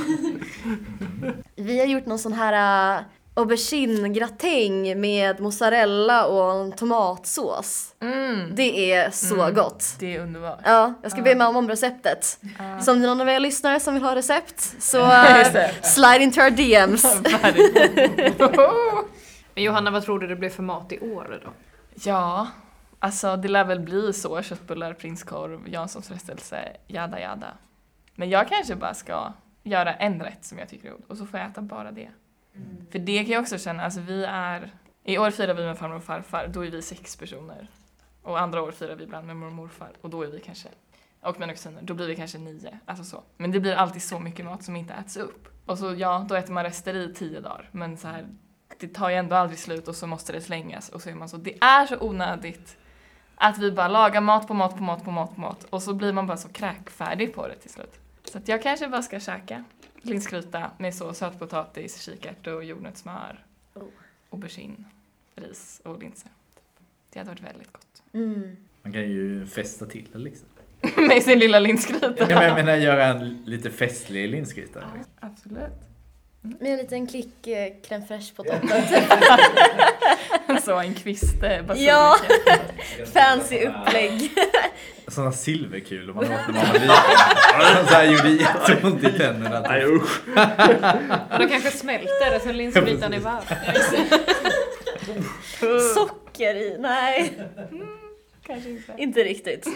Vi 1.63 1.79
har 1.79 1.85
gjort 1.85 2.05
någon 2.05 2.19
sån 2.19 2.33
här 2.33 2.97
uh, 2.97 3.05
aubergine-gratäng 3.33 4.99
med 5.01 5.39
mozzarella 5.39 6.25
och 6.25 6.77
tomatsås. 6.77 7.95
Mm, 7.99 8.55
Det 8.55 8.93
är 8.93 9.11
så 9.11 9.41
Mm. 9.41 9.53
gott. 9.55 9.95
det 9.99 10.15
är 10.15 10.19
underbart. 10.19 10.59
Ja, 10.65 10.93
jag 11.01 11.11
ska 11.11 11.19
Ja. 11.19 11.23
be 11.23 11.35
mamma 11.35 11.59
om 11.59 11.69
receptet. 11.69 12.39
Så 12.81 12.91
om 12.91 12.99
det 12.99 13.05
är 13.05 13.07
någon 13.07 13.21
av 13.21 13.29
er 13.29 13.39
lyssnare 13.39 13.79
som 13.79 13.93
vill 13.93 14.03
ha 14.03 14.15
recept 14.15 14.61
så 14.79 15.01
uh, 15.05 15.67
slide 15.81 16.23
into 16.23 16.41
our 16.41 16.49
DMs. 16.49 17.03
Men 19.55 19.63
Johanna, 19.63 19.91
vad 19.91 20.03
tror 20.03 20.19
du 20.19 20.27
det 20.27 20.35
blir 20.35 20.49
för 20.49 20.63
mat 20.63 20.91
i 20.91 20.99
år 20.99 21.39
då? 21.43 21.49
Ja, 21.93 22.47
alltså 22.99 23.35
det 23.37 23.47
lär 23.47 23.63
väl 23.65 23.79
bli 23.79 24.13
så. 24.13 24.41
Köttbullar, 24.41 24.93
prinskorv, 24.93 25.59
Janssons 25.69 26.07
frestelse, 26.07 26.57
jada 26.87 27.19
jada. 27.19 27.47
Men 28.15 28.29
jag 28.29 28.47
kanske 28.49 28.75
bara 28.75 28.93
ska 28.93 29.33
göra 29.63 29.93
en 29.93 30.21
rätt 30.21 30.45
som 30.45 30.59
jag 30.59 30.69
tycker 30.69 30.87
är 30.87 30.91
god 30.91 31.01
och 31.07 31.17
så 31.17 31.25
får 31.25 31.39
jag 31.39 31.49
äta 31.49 31.61
bara 31.61 31.91
det. 31.91 32.09
Mm. 32.55 32.85
För 32.91 32.99
det 32.99 33.23
kan 33.23 33.33
jag 33.33 33.41
också 33.41 33.57
känna, 33.57 33.83
alltså 33.83 33.99
vi 33.99 34.23
är, 34.23 34.71
i 35.03 35.17
år 35.17 35.31
firar 35.31 35.53
vi 35.53 35.63
med 35.63 35.77
farmor 35.77 35.95
och 35.95 36.03
farfar, 36.03 36.47
då 36.47 36.65
är 36.65 36.71
vi 36.71 36.81
sex 36.81 37.15
personer. 37.15 37.67
Och 38.21 38.39
andra 38.39 38.61
år 38.61 38.71
firar 38.71 38.95
vi 38.95 39.03
ibland 39.03 39.27
med 39.27 39.35
mormor 39.35 39.47
och 39.47 39.55
morfar 39.55 39.91
och 40.01 40.09
då 40.09 40.23
är 40.23 40.27
vi 40.27 40.39
kanske, 40.39 40.69
och 41.21 41.39
mina 41.39 41.53
kusiner, 41.53 41.81
då 41.81 41.93
blir 41.93 42.07
vi 42.07 42.15
kanske 42.15 42.37
nio. 42.37 42.79
Alltså 42.85 43.03
så. 43.03 43.23
Men 43.37 43.51
det 43.51 43.59
blir 43.59 43.75
alltid 43.75 44.03
så 44.03 44.19
mycket 44.19 44.45
mat 44.45 44.63
som 44.63 44.75
inte 44.75 44.93
äts 44.93 45.17
upp. 45.17 45.47
Och 45.65 45.77
så 45.77 45.93
ja, 45.93 46.25
då 46.29 46.35
äter 46.35 46.53
man 46.53 46.63
rester 46.63 46.93
i 46.93 47.13
tio 47.13 47.39
dagar. 47.39 47.69
Men 47.71 47.97
så 47.97 48.07
här, 48.07 48.27
det 48.79 48.87
tar 48.87 49.09
ju 49.09 49.15
ändå 49.15 49.35
aldrig 49.35 49.59
slut 49.59 49.87
och 49.87 49.95
så 49.95 50.07
måste 50.07 50.33
det 50.33 50.41
slängas 50.41 50.89
och 50.89 51.01
så 51.01 51.09
är 51.09 51.13
man 51.13 51.29
så, 51.29 51.37
det 51.37 51.63
är 51.63 51.85
så 51.85 51.97
onödigt 51.99 52.77
att 53.35 53.57
vi 53.57 53.71
bara 53.71 53.87
lagar 53.87 54.21
mat 54.21 54.47
på 54.47 54.53
mat 54.53 54.77
på 54.77 54.83
mat 54.83 55.03
på 55.03 55.11
mat 55.11 55.35
på 55.35 55.41
mat 55.41 55.63
och 55.63 55.83
så 55.83 55.93
blir 55.93 56.13
man 56.13 56.27
bara 56.27 56.37
så 56.37 56.49
kräkfärdig 56.49 57.35
på 57.35 57.47
det 57.47 57.55
till 57.55 57.69
slut. 57.69 57.99
Så 58.23 58.37
att 58.37 58.47
jag 58.47 58.63
kanske 58.63 58.87
bara 58.87 59.01
ska 59.01 59.19
käka 59.19 59.63
linsgryta 60.01 60.71
med 60.77 60.95
så 60.95 61.13
sötpotatis, 61.13 62.01
kikärtor, 62.01 62.63
jordnötssmör, 62.63 63.45
Oh. 63.73 63.83
aubergine, 64.29 64.83
ris 65.35 65.81
och 65.83 65.99
linser. 65.99 66.31
Det 67.09 67.19
hade 67.19 67.31
varit 67.31 67.41
väldigt 67.43 67.71
gott. 67.73 68.03
Mm. 68.13 68.55
Man 68.83 68.93
kan 68.93 69.01
ju 69.01 69.45
festa 69.47 69.85
till 69.85 70.07
det 70.13 70.19
liksom. 70.19 70.47
med 71.07 71.23
sin 71.23 71.39
lilla 71.39 71.59
linsgryta. 71.59 72.07
Nej, 72.09 72.27
men 72.27 72.43
jag 72.43 72.55
menar 72.55 72.75
göra 72.75 73.05
en 73.05 73.43
lite 73.45 73.69
festlig 73.71 74.29
linsgryta. 74.29 74.79
liksom. 74.79 75.13
Absolut. 75.19 75.71
Med 76.41 76.71
en 76.71 76.77
liten 76.77 77.07
klick 77.07 77.47
eh, 77.47 77.73
crème 77.83 78.07
fraîche 78.07 78.35
på 78.35 78.43
toppen. 78.43 78.69
så 80.57 80.79
en 80.79 80.93
kvist 80.93 81.43
eh, 81.43 81.61
basilika. 81.65 81.91
Ja. 81.91 82.17
Fancy 83.13 83.65
upplägg. 83.67 84.31
Sådana 85.07 85.31
silverkulor 85.31 86.13
man 86.13 86.23
åt 86.23 86.29
när 86.29 86.53
man 86.53 86.67
var 86.67 86.73
liten. 86.73 87.87
Så 87.87 87.93
här 87.93 88.03
gjorde 88.05 88.29
jätteont 88.29 89.03
i 89.03 89.11
tänderna. 89.17 89.59
Nej 89.59 89.85
usch. 89.85 90.21
Då 91.39 91.47
kanske 91.47 91.71
smälter 91.71 92.31
det 92.31 92.39
så 92.39 92.51
linsgrytan 92.51 93.13
är 93.13 93.19
varm. 93.19 93.43
Socker 95.95 96.55
i? 96.55 96.77
Nej, 96.79 97.33
Kanske 98.45 98.69
inte. 98.69 98.93
inte 98.97 99.19
riktigt. 99.23 99.67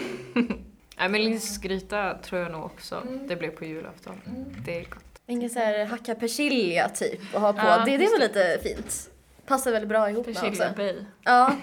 Nej 0.98 1.08
men 1.08 1.24
linsgryta 1.24 2.14
tror 2.14 2.40
jag 2.40 2.52
nog 2.52 2.64
också 2.64 3.02
det 3.28 3.36
blir 3.36 3.48
på 3.48 3.64
julafton. 3.64 4.20
Det 4.64 4.78
är 4.78 4.84
gott. 4.84 5.02
Ingen 5.28 5.50
så 5.50 5.58
här 5.58 5.84
hacka 5.86 6.14
persilja 6.14 6.88
typ 6.88 7.20
och 7.34 7.40
ha 7.40 7.52
på. 7.52 7.58
Ja, 7.58 7.82
det, 7.86 7.96
det 7.96 8.06
väl 8.10 8.20
lite 8.20 8.58
fint. 8.62 9.10
Passar 9.46 9.72
väldigt 9.72 9.88
bra 9.88 10.10
ihop 10.10 10.26
med 10.26 10.44
också. 10.44 10.72
bay. 10.76 11.04
Ja. 11.24 11.56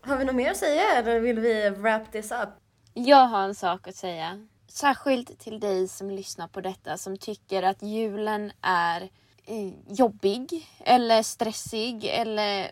Har 0.01 0.16
vi 0.16 0.25
något 0.25 0.35
mer 0.35 0.51
att 0.51 0.57
säga 0.57 0.83
eller 0.96 1.20
vill 1.20 1.40
vi 1.40 1.70
wrap 1.70 2.12
this 2.12 2.33
up? 2.33 2.48
Jag 2.94 3.27
har 3.27 3.42
en 3.42 3.55
sak 3.55 3.88
att 3.88 3.96
säga. 3.96 4.46
Särskilt 4.68 5.38
till 5.38 5.61
dig 5.61 5.88
som 5.88 6.11
lyssnar 6.11 6.48
på 6.48 6.61
detta 6.61 6.96
som 6.96 7.16
tycker 7.16 7.62
att 7.62 7.83
julen 7.83 8.53
är 8.61 9.03
eh, 9.44 9.72
jobbig 9.88 10.68
eller 10.79 11.22
stressig 11.22 12.05
eller 12.05 12.70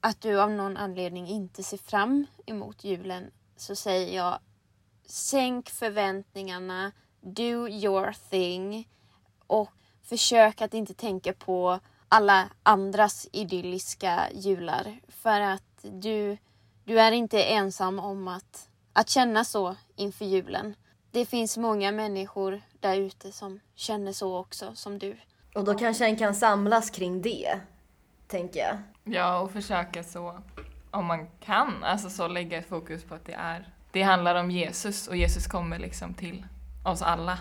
att 0.00 0.20
du 0.20 0.40
av 0.40 0.50
någon 0.50 0.76
anledning 0.76 1.28
inte 1.28 1.62
ser 1.62 1.78
fram 1.78 2.26
emot 2.46 2.84
julen 2.84 3.30
så 3.56 3.76
säger 3.76 4.16
jag 4.16 4.38
sänk 5.06 5.70
förväntningarna, 5.70 6.92
do 7.20 7.68
your 7.68 8.12
thing 8.30 8.88
och 9.46 9.70
försök 10.04 10.60
att 10.60 10.74
inte 10.74 10.94
tänka 10.94 11.32
på 11.32 11.80
alla 12.08 12.48
andras 12.62 13.28
idylliska 13.32 14.28
jular 14.34 15.00
för 15.08 15.40
att 15.40 15.62
du, 15.82 16.36
du 16.84 17.00
är 17.00 17.12
inte 17.12 17.42
ensam 17.42 17.98
om 17.98 18.28
att, 18.28 18.68
att 18.92 19.08
känna 19.08 19.44
så 19.44 19.76
inför 19.96 20.24
julen. 20.24 20.74
Det 21.10 21.26
finns 21.26 21.56
många 21.56 21.92
människor 21.92 22.60
där 22.80 22.96
ute 22.96 23.32
som 23.32 23.60
känner 23.74 24.12
så 24.12 24.38
också 24.38 24.74
som 24.74 24.98
du. 24.98 25.16
Och 25.54 25.64
då 25.64 25.74
kanske 25.74 26.04
en 26.04 26.16
kan 26.16 26.34
samlas 26.34 26.90
kring 26.90 27.22
det, 27.22 27.60
tänker 28.28 28.60
jag. 28.60 28.76
Ja, 29.14 29.38
och 29.38 29.50
försöka 29.50 30.04
så, 30.04 30.42
om 30.90 31.04
man 31.04 31.28
kan, 31.40 31.84
alltså 31.84 32.10
så 32.10 32.28
lägga 32.28 32.58
ett 32.58 32.68
fokus 32.68 33.04
på 33.04 33.14
att 33.14 33.24
det 33.24 33.32
är, 33.34 33.68
det 33.92 34.02
handlar 34.02 34.34
om 34.34 34.50
Jesus 34.50 35.08
och 35.08 35.16
Jesus 35.16 35.46
kommer 35.46 35.78
liksom 35.78 36.14
till 36.14 36.46
oss 36.84 37.02
alla. 37.02 37.38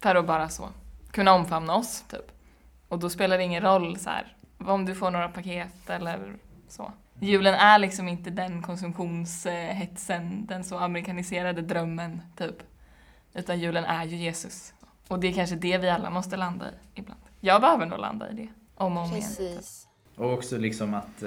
För 0.00 0.14
att 0.14 0.26
bara 0.26 0.48
så 0.48 0.68
kunna 1.14 1.32
omfamna 1.32 1.74
oss, 1.74 2.04
typ. 2.08 2.32
Och 2.88 2.98
då 2.98 3.10
spelar 3.10 3.38
det 3.38 3.44
ingen 3.44 3.62
roll 3.62 3.98
så 3.98 4.10
här, 4.10 4.36
om 4.58 4.84
du 4.84 4.94
får 4.94 5.10
några 5.10 5.28
paket 5.28 5.90
eller 5.90 6.36
så. 6.68 6.92
Julen 7.20 7.54
är 7.54 7.78
liksom 7.78 8.08
inte 8.08 8.30
den 8.30 8.62
konsumtionshetsen, 8.62 10.46
den 10.46 10.64
så 10.64 10.78
amerikaniserade 10.78 11.62
drömmen, 11.62 12.22
typ. 12.36 12.56
Utan 13.34 13.60
julen 13.60 13.84
är 13.84 14.04
ju 14.04 14.16
Jesus. 14.16 14.74
Och 15.08 15.18
det 15.18 15.28
är 15.28 15.32
kanske 15.32 15.56
det 15.56 15.78
vi 15.78 15.90
alla 15.90 16.10
måste 16.10 16.36
landa 16.36 16.70
i 16.70 17.00
ibland. 17.00 17.20
Jag 17.40 17.60
behöver 17.60 17.86
nog 17.86 17.98
landa 17.98 18.30
i 18.30 18.34
det. 18.34 18.48
Om 18.74 18.96
och 18.96 19.02
om 19.02 19.10
igen. 19.10 19.22
Typ. 19.22 19.56
Precis. 19.56 19.88
Och 20.16 20.32
också 20.32 20.58
liksom 20.58 20.94
att, 20.94 21.22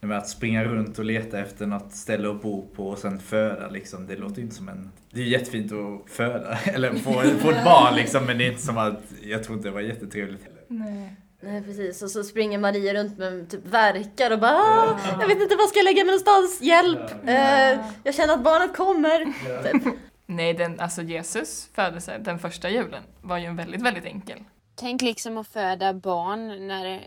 med 0.00 0.18
att 0.18 0.28
springa 0.28 0.64
runt 0.64 0.98
och 0.98 1.04
leta 1.04 1.38
efter 1.38 1.66
något 1.66 1.92
ställe 1.92 2.30
att 2.30 2.42
bo 2.42 2.66
på 2.74 2.88
och 2.88 2.98
sen 2.98 3.18
föda 3.20 3.68
liksom. 3.68 4.06
Det 4.06 4.16
låter 4.16 4.36
ju 4.36 4.42
inte 4.42 4.54
som 4.54 4.68
en... 4.68 4.90
Det 5.10 5.20
är 5.20 5.24
ju 5.24 5.30
jättefint 5.30 5.72
att 5.72 6.10
föda, 6.10 6.58
eller 6.64 6.94
få, 6.94 7.12
få 7.12 7.50
ett 7.50 7.64
barn 7.64 7.94
liksom. 7.94 8.24
Men 8.26 8.38
det 8.38 8.44
är 8.46 8.50
inte 8.50 8.62
som 8.62 8.78
att, 8.78 9.02
jag 9.22 9.44
tror 9.44 9.56
inte 9.56 9.68
det 9.68 9.72
var 9.74 9.80
jättetrevligt 9.80 10.44
heller. 10.44 10.62
Nej. 10.68 11.16
Nej 11.42 11.62
precis, 11.62 12.02
och 12.02 12.10
så 12.10 12.24
springer 12.24 12.58
Maria 12.58 12.94
runt 12.94 13.18
med 13.18 13.50
typ 13.50 13.66
verkar 13.66 14.30
och 14.30 14.38
bara 14.40 14.52
"Ah, 14.52 14.98
Jag 15.20 15.28
vet 15.28 15.40
inte 15.40 15.56
var 15.56 15.66
ska 15.66 15.78
jag 15.78 15.84
lägga 15.84 16.04
mig 16.04 16.06
någonstans, 16.06 16.62
hjälp! 16.62 17.10
Eh, 17.26 17.80
jag 18.04 18.14
känner 18.14 18.34
att 18.34 18.44
barnet 18.44 18.76
kommer. 18.76 19.24
Typ. 19.72 19.94
Nej, 20.26 20.54
den, 20.54 20.80
alltså 20.80 21.02
Jesus 21.02 21.70
födelse, 21.74 22.18
den 22.24 22.38
första 22.38 22.70
julen, 22.70 23.02
var 23.22 23.38
ju 23.38 23.44
en 23.46 23.56
väldigt, 23.56 23.82
väldigt 23.82 24.04
enkel. 24.04 24.38
Tänk 24.74 25.02
liksom 25.02 25.38
att 25.38 25.48
föda 25.48 25.94
barn 25.94 26.66
när 26.68 27.00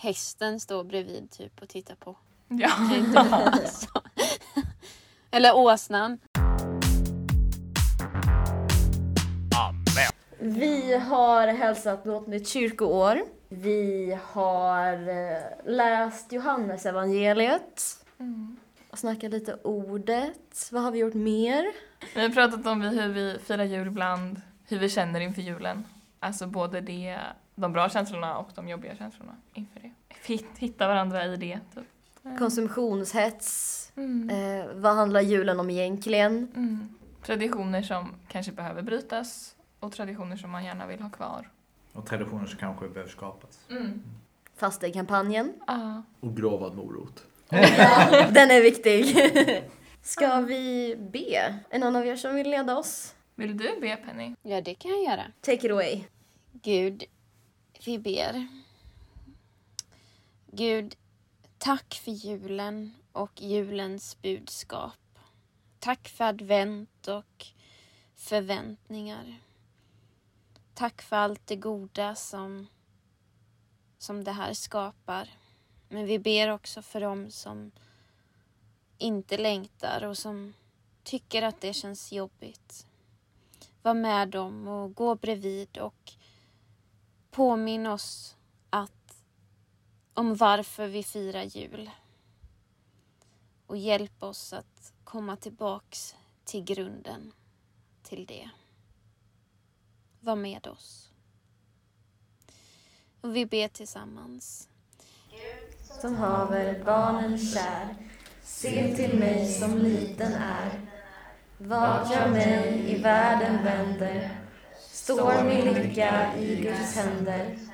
hästen 0.00 0.60
står 0.60 0.84
bredvid 0.84 1.30
typ 1.30 1.62
och 1.62 1.68
tittar 1.68 1.94
på. 1.94 2.16
Ja. 2.48 2.70
Eller 5.30 5.56
åsnan. 5.56 6.18
Amen. 9.56 10.10
Vi 10.38 10.94
har 10.94 11.48
hälsat 11.48 12.04
något 12.04 12.26
nytt 12.26 12.48
kyrkoår. 12.48 13.20
Vi 13.48 14.18
har 14.22 14.92
eh, 15.08 15.72
läst 15.72 16.32
Johannes 16.32 16.86
evangeliet 16.86 18.04
och 18.90 18.98
snackat 18.98 19.30
lite 19.30 19.54
ordet. 19.54 20.68
Vad 20.72 20.82
har 20.82 20.90
vi 20.90 20.98
gjort 20.98 21.14
mer? 21.14 21.72
Vi 22.14 22.20
har 22.22 22.28
pratat 22.28 22.66
om 22.66 22.80
hur 22.80 23.08
vi 23.08 23.38
firar 23.38 23.64
jul 23.64 23.86
ibland, 23.86 24.40
hur 24.68 24.78
vi 24.78 24.88
känner 24.88 25.20
inför 25.20 25.42
julen. 25.42 25.84
Alltså 26.20 26.46
både 26.46 26.80
det, 26.80 27.18
de 27.54 27.72
bra 27.72 27.88
känslorna 27.88 28.38
och 28.38 28.48
de 28.54 28.68
jobbiga 28.68 28.96
känslorna 28.96 29.36
inför 29.54 29.80
det. 29.80 29.89
Hitt- 30.26 30.58
Hitta 30.58 30.88
varandra 30.88 31.24
i 31.26 31.36
det, 31.36 31.60
typ. 31.74 31.84
Konsumtionshets. 32.38 33.92
Mm. 33.96 34.30
Eh, 34.30 34.66
vad 34.74 34.94
handlar 34.94 35.20
julen 35.20 35.60
om 35.60 35.70
egentligen? 35.70 36.48
Mm. 36.56 36.88
Traditioner 37.22 37.82
som 37.82 38.14
kanske 38.28 38.52
behöver 38.52 38.82
brytas 38.82 39.54
och 39.80 39.92
traditioner 39.92 40.36
som 40.36 40.50
man 40.50 40.64
gärna 40.64 40.86
vill 40.86 41.00
ha 41.00 41.10
kvar. 41.10 41.48
Och 41.92 42.06
traditioner 42.06 42.46
som 42.46 42.58
kanske 42.58 42.88
behöver 42.88 43.10
skapas. 43.10 43.58
Mm. 43.70 44.02
Fastekampanjen. 44.56 45.52
Ja. 45.66 46.02
Och 46.20 46.36
gravad 46.36 46.76
morot. 46.76 47.24
Den 48.34 48.50
är 48.50 48.62
viktig. 48.62 49.16
Ska 50.02 50.40
vi 50.40 50.96
be? 51.12 51.54
Är 51.70 51.78
någon 51.78 51.96
av 51.96 52.06
er 52.06 52.16
som 52.16 52.34
vill 52.34 52.50
leda 52.50 52.78
oss? 52.78 53.14
Vill 53.34 53.56
du 53.56 53.80
be 53.80 53.96
Penny? 53.96 54.34
Ja, 54.42 54.60
det 54.60 54.74
kan 54.74 54.90
jag 54.90 55.02
göra. 55.04 55.22
Take 55.40 55.66
it 55.66 55.72
away. 55.72 56.00
Gud, 56.52 57.04
vi 57.86 57.98
ber. 57.98 58.46
Gud, 60.52 60.96
tack 61.58 61.94
för 61.94 62.10
julen 62.10 62.94
och 63.12 63.42
julens 63.42 64.22
budskap. 64.22 65.18
Tack 65.78 66.08
för 66.08 66.24
advent 66.24 67.08
och 67.08 67.46
förväntningar. 68.14 69.40
Tack 70.74 71.02
för 71.02 71.16
allt 71.16 71.46
det 71.46 71.56
goda 71.56 72.14
som, 72.14 72.66
som 73.98 74.24
det 74.24 74.32
här 74.32 74.54
skapar. 74.54 75.28
Men 75.88 76.06
vi 76.06 76.18
ber 76.18 76.48
också 76.48 76.82
för 76.82 77.00
dem 77.00 77.30
som 77.30 77.70
inte 78.98 79.38
längtar 79.38 80.04
och 80.04 80.18
som 80.18 80.52
tycker 81.02 81.42
att 81.42 81.60
det 81.60 81.72
känns 81.72 82.12
jobbigt. 82.12 82.86
Var 83.82 83.94
med 83.94 84.28
dem 84.28 84.68
och 84.68 84.94
gå 84.94 85.14
bredvid 85.14 85.78
och 85.78 86.12
påminn 87.30 87.86
oss 87.86 88.36
att, 88.70 88.92
om 90.14 90.34
varför 90.34 90.86
vi 90.86 91.02
firar 91.02 91.42
jul. 91.42 91.90
Och 93.66 93.76
hjälp 93.76 94.22
oss 94.22 94.52
att 94.52 94.92
komma 95.04 95.36
tillbaks 95.36 96.14
till 96.44 96.64
grunden 96.64 97.32
till 98.02 98.26
det. 98.26 98.50
Var 100.20 100.36
med 100.36 100.66
oss. 100.66 101.10
Och 103.20 103.36
vi 103.36 103.46
ber 103.46 103.68
tillsammans. 103.68 104.68
Gud 105.30 106.00
Som 106.00 106.14
haver 106.14 106.84
barnen 106.84 107.38
kär, 107.38 107.96
se 108.42 108.96
till 108.96 109.18
mig 109.18 109.52
som 109.52 109.78
liten 109.78 110.32
är. 110.32 110.80
Vart 111.58 112.10
jag 112.12 112.30
mig 112.30 112.84
i 112.90 112.98
världen 113.02 113.64
vänder, 113.64 114.40
står 114.78 115.44
min 115.44 115.74
lycka 115.74 116.36
i 116.36 116.56
Guds 116.56 116.94
händer. 116.96 117.69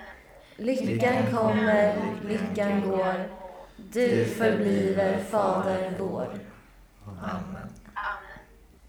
Lyckan 0.59 1.15
kommer, 1.35 1.95
lyckan 2.29 2.91
går, 2.91 3.29
du 3.77 4.25
förbliver 4.25 5.19
Fader 5.19 5.93
vår. 5.99 6.29
Amen. 7.23 7.69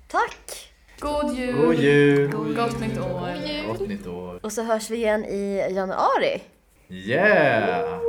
Tack! 0.08 0.74
God 1.00 1.38
jul! 1.38 1.56
God 1.56 1.76
jul! 1.76 2.56
Gott 2.56 2.80
nytt 2.80 2.98
år! 2.98 3.68
Gott 3.68 3.88
nytt 3.88 4.08
år! 4.08 4.40
Och 4.44 4.52
så 4.54 4.64
hörs 4.64 4.90
vi 4.90 4.96
igen 4.96 5.26
i 5.26 5.68
januari. 5.72 6.42
Yeah! 6.90 8.00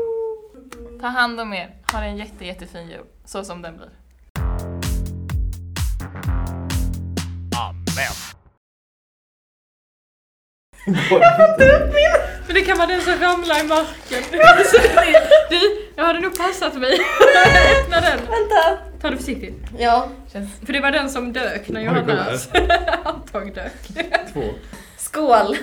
Ta 1.00 1.06
hand 1.06 1.40
om 1.40 1.52
er. 1.52 1.76
Ha 1.92 2.02
en 2.02 2.16
jätte, 2.16 2.44
jättefin 2.44 2.88
jul. 2.90 3.04
Så 3.24 3.44
som 3.44 3.62
den 3.62 3.76
blir. 3.76 3.90
Amen. 7.56 8.14
Men 12.48 12.54
det 12.54 12.62
kan 12.62 12.78
vara 12.78 12.86
den 12.86 13.00
som 13.02 13.14
ramlar 13.14 13.60
i 13.60 13.62
marken. 13.64 14.22
Du, 15.50 15.86
jag 15.96 16.04
hade 16.04 16.20
nog 16.20 16.38
passat 16.38 16.74
mig. 16.74 16.92
Öppna 17.80 18.00
den. 18.00 18.18
Vänta. 18.18 18.78
Ta 19.00 19.10
det 19.10 19.16
försiktigt. 19.16 19.54
Ja. 19.78 20.08
För 20.66 20.72
det 20.72 20.80
var 20.80 20.90
den 20.90 21.10
som 21.10 21.32
dök 21.32 21.68
när 21.68 21.80
Johannas 21.80 22.48
Antag 23.04 23.54
dök. 23.54 23.72
Två. 24.32 24.42
Skål. 24.98 25.56